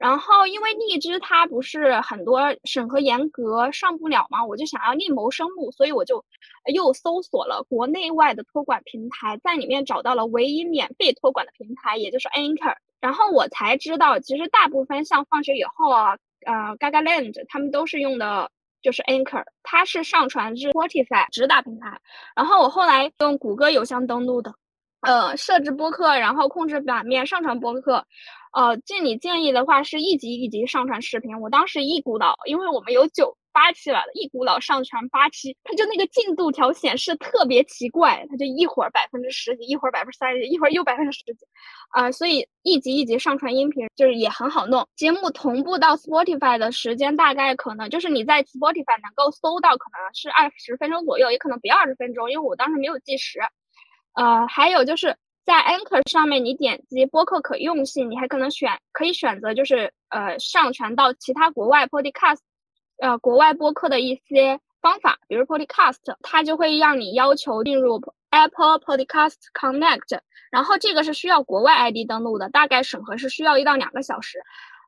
[0.00, 6.24] 然后因为荔枝它不是很多审核严格上不了嘛，我就想要另谋生路，所以我就
[6.72, 12.74] 又搜索了国内外的托管平台，在里面找到了唯一免费托管的平台，也就是 Anchor。
[12.98, 16.16] 然后我才知道，其实大部分像放学以后啊，
[16.46, 18.50] 呃，Gaga Land 他们都是用的。
[18.82, 22.00] 就是 Anchor，它是上传至 Spotify 直达平台。
[22.34, 24.54] 然后我后来用谷歌邮箱登录的，
[25.02, 28.06] 呃，设置播客，然后控制版面，上传播客。
[28.52, 31.40] 呃，这里建议的话是一集一集上传视频。
[31.40, 33.36] 我当时一股脑，因为我们有九。
[33.52, 41.44] 八期了，一股脑上传八期，它就那个进度条显示特别奇怪，它就一会儿百分之十几，一会儿百分之三十几，一会儿又百分之十几，
[41.90, 44.86] 啊，所以一集一集上传音频就是也很好弄。
[44.94, 53.40] 节目同步到 Spotify 的时间大概可能就是你在 Spotify 能够搜到，可能是二十分钟左右，也可能不要二十分钟，因为我当时没有计时。
[54.22, 55.16] 呃，还有就是
[55.46, 62.40] 在 Anchor 上面，你点击播客可用性，你还可能选可以选择就是呃上传到其他国外 Podcast。
[62.98, 67.98] 呃，国外播客的一些方法，比如 Podcast，它就会让你要求进入
[68.28, 70.20] Apple Podcast Connect，
[70.50, 74.38] 然后这个是需要国外 ID 登录的，大概审核是需要一到两个小时。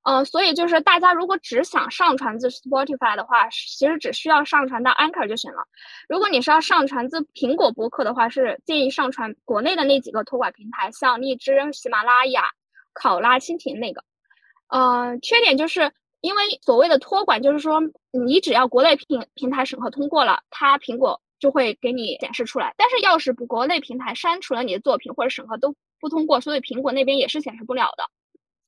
[0.05, 5.65] 呃，所以就是大家如果只想上传自 Spotify 的话，其实只需要上传到 Anchor 就行了。
[6.09, 12.45] 如果你是要上传自苹果播客的话，是建议上传国内的那几个托管平台，像荔枝、喜马拉雅、
[12.93, 14.03] 考拉、蜻蜓那个。
[14.69, 15.93] 嗯，缺点就是。
[16.23, 22.73] 因为所谓的托管，就是说你只要国内平平台审核通过了，它苹果就会给你显示出来。
[22.77, 28.05] 但是要是不国内平台删除了你的作品或者审核都不通过，所以苹果那边也是显示不了的。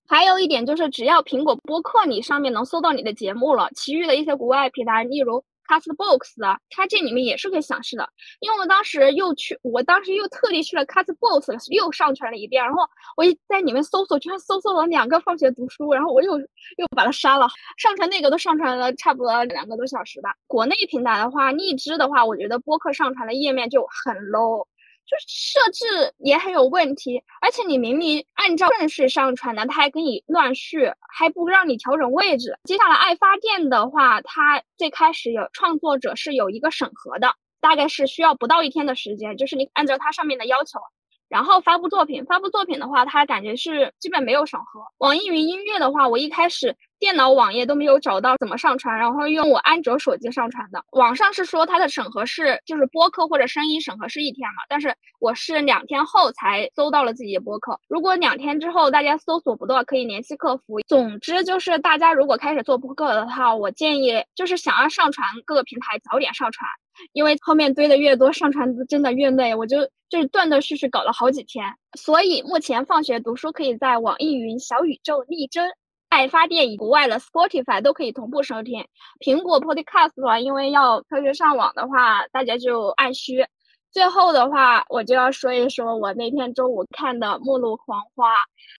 [0.08, 5.44] 还有一点就是，只要苹果播客你上面能搜到你的节目了，其余的一些国外平台，例如。
[5.66, 8.06] Castbox 啊，它这里面也是可以显示的。
[8.40, 12.62] 因为我当时又去，我当时又特地去了 Castbox，又上传了一遍。
[12.62, 12.82] 然后
[13.16, 17.48] 我一在里面搜索，居然搜索了两个放学读书，然后我又又把它删了。
[17.78, 20.34] 上传那个都上传了差不多两个多小时吧。
[20.46, 24.66] 国内平台的话，荔枝的话，我觉得播客上传的页面就很 low。
[25.06, 32.58] 就设置也很有问题，而且你明明按照顺序上传的，它还给你乱序，还不让你调整位置。
[32.64, 40.80] 接下来爱发电的话，它最开始有创作者是有一个审核的，大概是需要不到一天的时间，就是你按照它上面的要求。
[41.28, 44.80] 然后发布作品，发布作品的话，它感觉是基本没有审核。
[44.98, 50.84] 网易云音乐的话，我一开始电脑网页都没有找到怎么上传，然后用我安卓手机上传的。
[50.92, 57.80] 网上是说它的审核是就是播客或者声音审核是一天嘛，但是我是两天后才搜到了自己的播客。
[57.88, 60.80] 如果两天之后大家搜索不到，可以联系客服。
[60.86, 66.68] 总之就是大家如果开始做播客的话，我建议就是想要上传各个平台早点上传。
[67.12, 71.64] 因为后面堆的越多，上传真的越累，我就就是断断续续搞了好几天。
[71.98, 75.60] 所以目前放学读书可以在网易云、小宇宙、荔枝、
[76.08, 78.86] 爱发电以国外的 Spotify 都可以同步收听。
[79.20, 83.46] 苹果 Podcast 的话，因为要科学上网的话，大家就按需。
[83.90, 88.32] 最后的话，我就要说一说我那天中午看的《末路狂花》，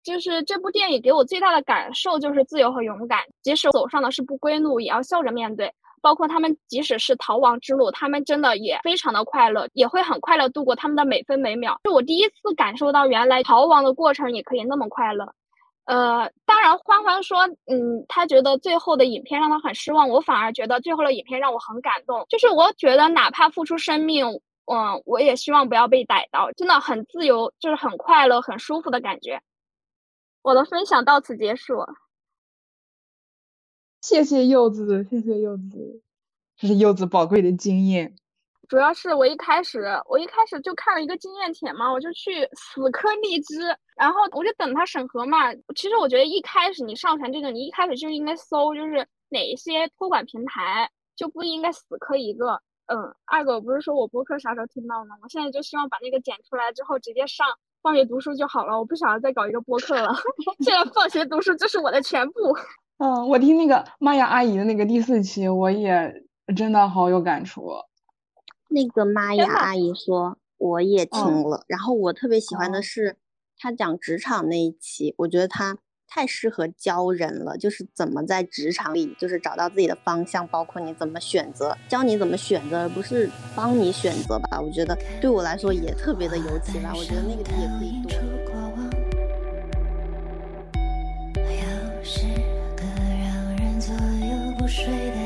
[0.03, 5.73] 就是这部电影给我最大的感受就是自由和勇敢，即使走上的是不归路，也要笑着面对。
[6.05, 11.81] 包括他们，即使是逃亡之路，他们真的也非常的快乐，也会很快乐度过他们的每分每秒。
[11.83, 15.33] 就我第一次感受到，原来逃亡的过程也可以那么快乐。
[15.85, 20.07] 呃，当然，欢欢说，嗯，他觉得最后的影片让他很失望。
[20.07, 22.23] 我反而觉得最后的影片让我很感动。
[22.29, 24.27] 就是我觉得，哪怕付出生命，
[24.71, 26.51] 嗯，我也希望不要被逮到。
[26.51, 29.41] 真的很自由，就是很快乐、很舒服的感觉。
[30.43, 31.83] 我的分享到此结束。
[34.05, 35.99] 谢谢柚子，谢谢柚子，
[36.55, 38.13] 这是柚子宝贵的经验。
[38.69, 45.51] 主要是我一开始，我一开始就看了一个经验帖嘛，我就去死磕荔枝，然后我就等它审核嘛。
[45.75, 52.61] 其实我觉得一开始你上传这个，你一开始就应该搜，就是哪一些托管平台，就不应该死磕一个。
[52.85, 55.15] 嗯，二狗不是说我播客啥时候听到吗？
[55.23, 57.47] 我现在就希望把那个剪出来之后直接上
[57.81, 60.13] 放学读书就好了，我不想要再搞一个播客了。
[60.63, 62.55] 现在放学读书就是我的全部。
[62.97, 66.23] 嗯，我听那个玛雅阿姨的那个第四期，我也
[66.55, 67.71] 真的好有感触。
[68.69, 73.17] 那个玛雅阿姨说我也听了，然后我特别喜欢的是
[73.57, 75.77] 她讲职场那一期，我觉得她。
[76.07, 84.61] 太适合教人了，就是怎么在职场里，就是找到自己的方向，包括你怎么选择，教你怎么选择，而不是帮你选择吧。
[84.61, 88.35] 我觉得对我来说也特别的有启发，我觉得那个也可以多。
[94.65, 95.24] 入睡的。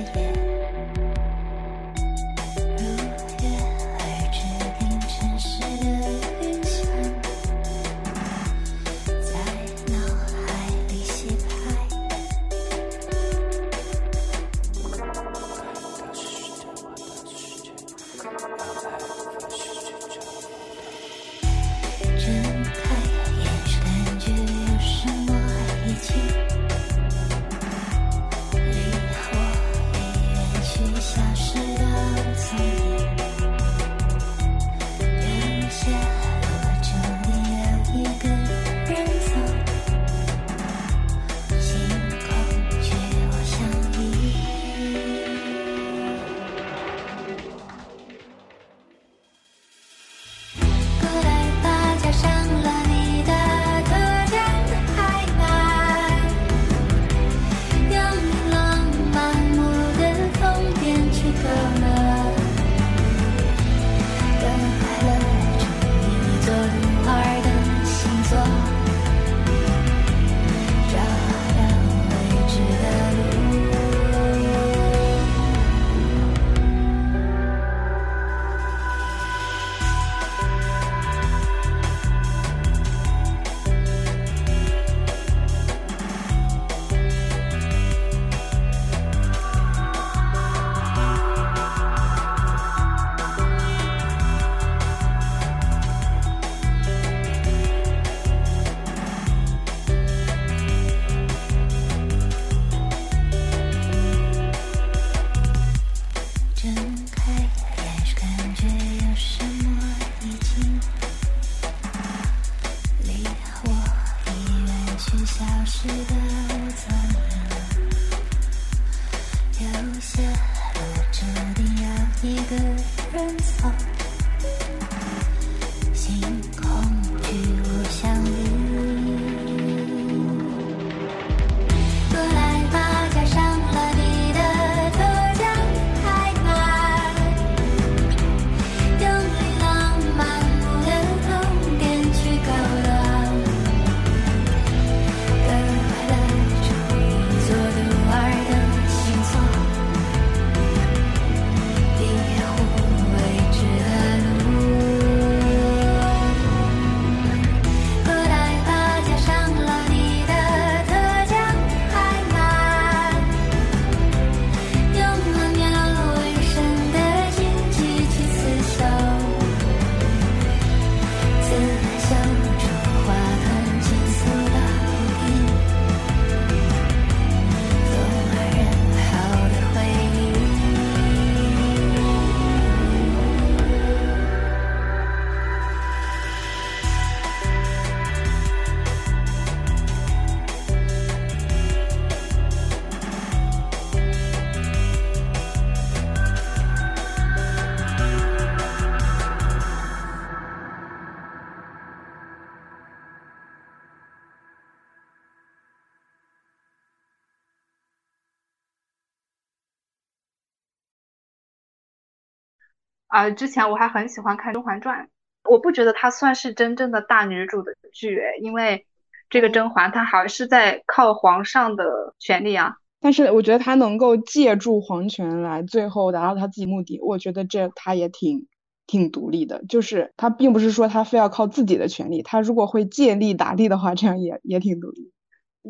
[213.19, 215.03] 啊，之前我还很喜欢看《甄嬛传》，
[215.51, 218.85] 我不觉得它算是真正的大女主的剧，因为
[219.29, 222.77] 这个甄嬛她还是在靠皇上的权利啊。
[223.01, 228.47] 但是我觉得她能够借助皇权来最后达到她自己目的，我觉得这她也挺
[228.87, 229.65] 挺独立的。
[229.67, 235.11] 就是她并不是说她非要靠自己的权利，她如果会借力打力的话，这样也也挺独立。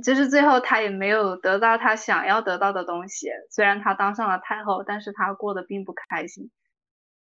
[0.03, 6.51] 就是最后她也没有得到她想要得到的东西，虽然她当上了太后，但是她过得并不开心。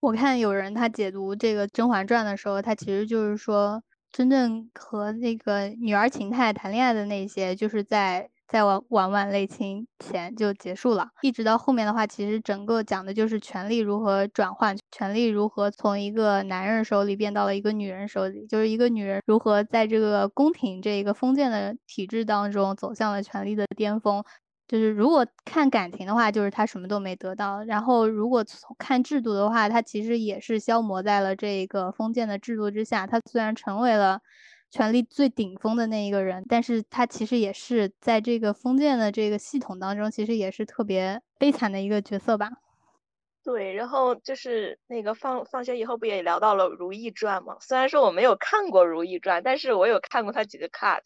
[0.01, 11.09] 我看有人他解读这个《甄嬛传》的时候，他其实就是说，真正和那个女儿秦太谈恋爱的那些，就是在在晚晚晚泪倾前就结束了。
[11.21, 24.23] 一直到后面的话，其实整个讲的就是权力如何转换，权力如何从一个男人手里变到了一个女人手里，就是一个女人如何在这个宫廷这一个封建的体制当中走向了权力的巅峰。
[24.71, 33.05] 就是如果看感情的话，就是他什么都没得到；然后如果从看制度的话，他其实也是消磨在了这个封建的制度之下。
[33.05, 34.21] 他虽然成为了
[34.69, 42.49] 权力最顶峰的那一个人，但是他其实也是在这个封建的这个系统当中，其实也是特别悲惨的一个角色吧。
[43.43, 47.57] 对，然后就是那个放放学以后不也聊到了《如懿传》吗？
[47.59, 51.01] 虽然说我没有看过《如懿传》，但是我有看过他几个 cut，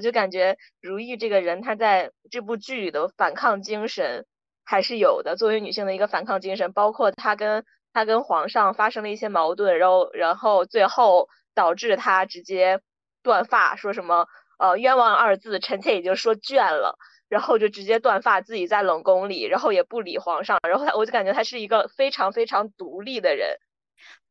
[0.00, 4.24] 我就感觉如懿这个人，她在这部剧里的反抗精神
[4.64, 5.36] 还是有的。
[5.36, 12.80] 作为女性的一个反抗精神，包括她跟她跟皇上发生了一些矛盾，然后然后最后导致她直接
[13.22, 14.26] 断发，说什么
[14.58, 16.96] 呃冤枉二字，臣妾已经说倦了。
[17.28, 20.58] 然后就直接断发，自己在冷宫里，然后也不理皇上。
[20.66, 23.58] 然后他，我就感觉他是一个非常非常独立的人。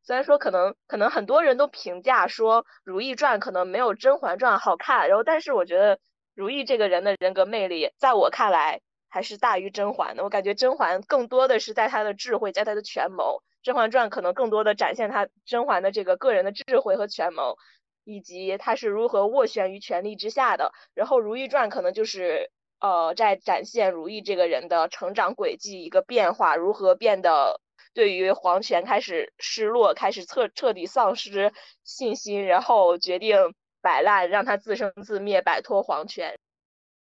[0.02, 5.98] 虽然说可能可能很多人都评价说《如懿传》可能没有《甄嬛传》好看，然后但是我觉得
[6.34, 10.24] 如懿这个人的人格魅力，在我看来还是大于甄嬛的。
[10.24, 17.56] 我感觉甄嬛更多的是在她的智慧，在她的权谋，《甄嬛传》可能更多的展现她甄嬛的这个个人的智慧和权谋，
[18.04, 20.72] 以及她是如何斡旋于权力之下的。
[20.94, 22.50] 然后《如懿传》可能就是。
[22.82, 27.60] 呃，在展现如懿这个人的成长轨迹一个变化，如何变得
[27.94, 31.52] 对于皇权开始失落，开始彻彻底丧失
[31.84, 33.36] 信心，然后决定
[33.82, 36.38] 摆烂，让他自生自灭，摆脱皇权。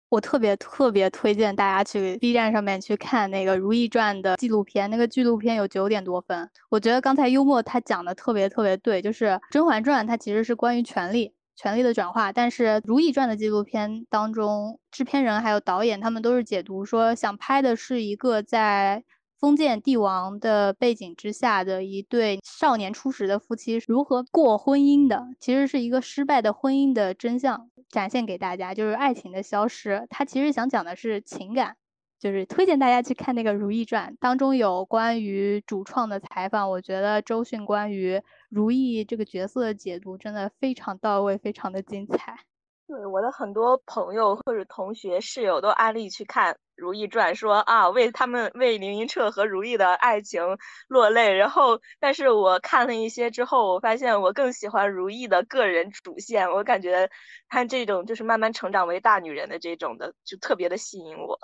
[0.09, 6.49] 我特别特别推荐大家去 B 站上面去看那个《如懿传》的纪录片，那个纪录片有九点多分。
[6.69, 11.33] 我觉得刚才幽默他讲的特别特别对，就是《甄嬛传》它其实是关于权力。
[11.59, 19.03] 权力的转化，但是《如懿传》的纪录片当中，制片人还有导演他们都是解读说，想拍的是一个在
[19.39, 30.07] 封建帝王的背景之下的一对少年初识的夫妻如何过婚姻的，其实是一个失败的婚姻的真相展现给大家，就是爱情的消失。
[30.09, 31.77] 他其实想讲的是情感。
[32.19, 36.67] 就是推荐大家去看那个《如懿传》，当中有关于主创的采访。
[36.71, 38.19] 我觉得周迅关于
[38.49, 42.39] 如懿这个角色的解读真的非常到位，非常的精彩。
[42.87, 50.41] 对我的很多朋友或者同学、室友都安利去看《如懿传》，说啊，为他们为凌云彻和如懿的爱情
[50.87, 51.33] 落泪。
[51.33, 56.49] 然后，但是我看了一些之后，我发现我更喜欢如懿的个人主线。
[56.49, 57.09] 我感觉
[57.49, 61.37] 她这种就是慢慢成长为大女人的这种的，就特别的吸引我。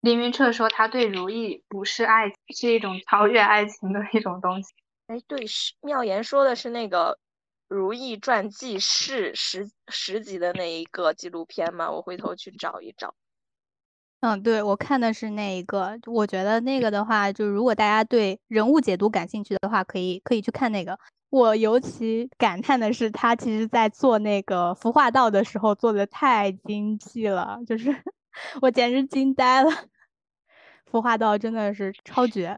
[0.00, 4.74] 凌云彻说，他对如懿不是爱，是一种超越爱情的一种东西。
[5.06, 7.12] 哎，对，是妙言说的是那个
[7.68, 11.90] 《如懿传记》是十十集的那一个纪录片吗？
[11.90, 13.14] 我回头去找一找。
[14.20, 15.98] 嗯，对，我看的是那一个。
[16.06, 20.98] 我觉得那个的话，就如果大家对人物解读感兴趣的话，可以可以去看那个。
[21.28, 27.94] 我尤其感叹的是，他其实在做那个服化道的时候做的太精细了，就是
[28.62, 29.70] 我简直惊呆了。
[30.90, 32.56] 孵化道真的是超绝。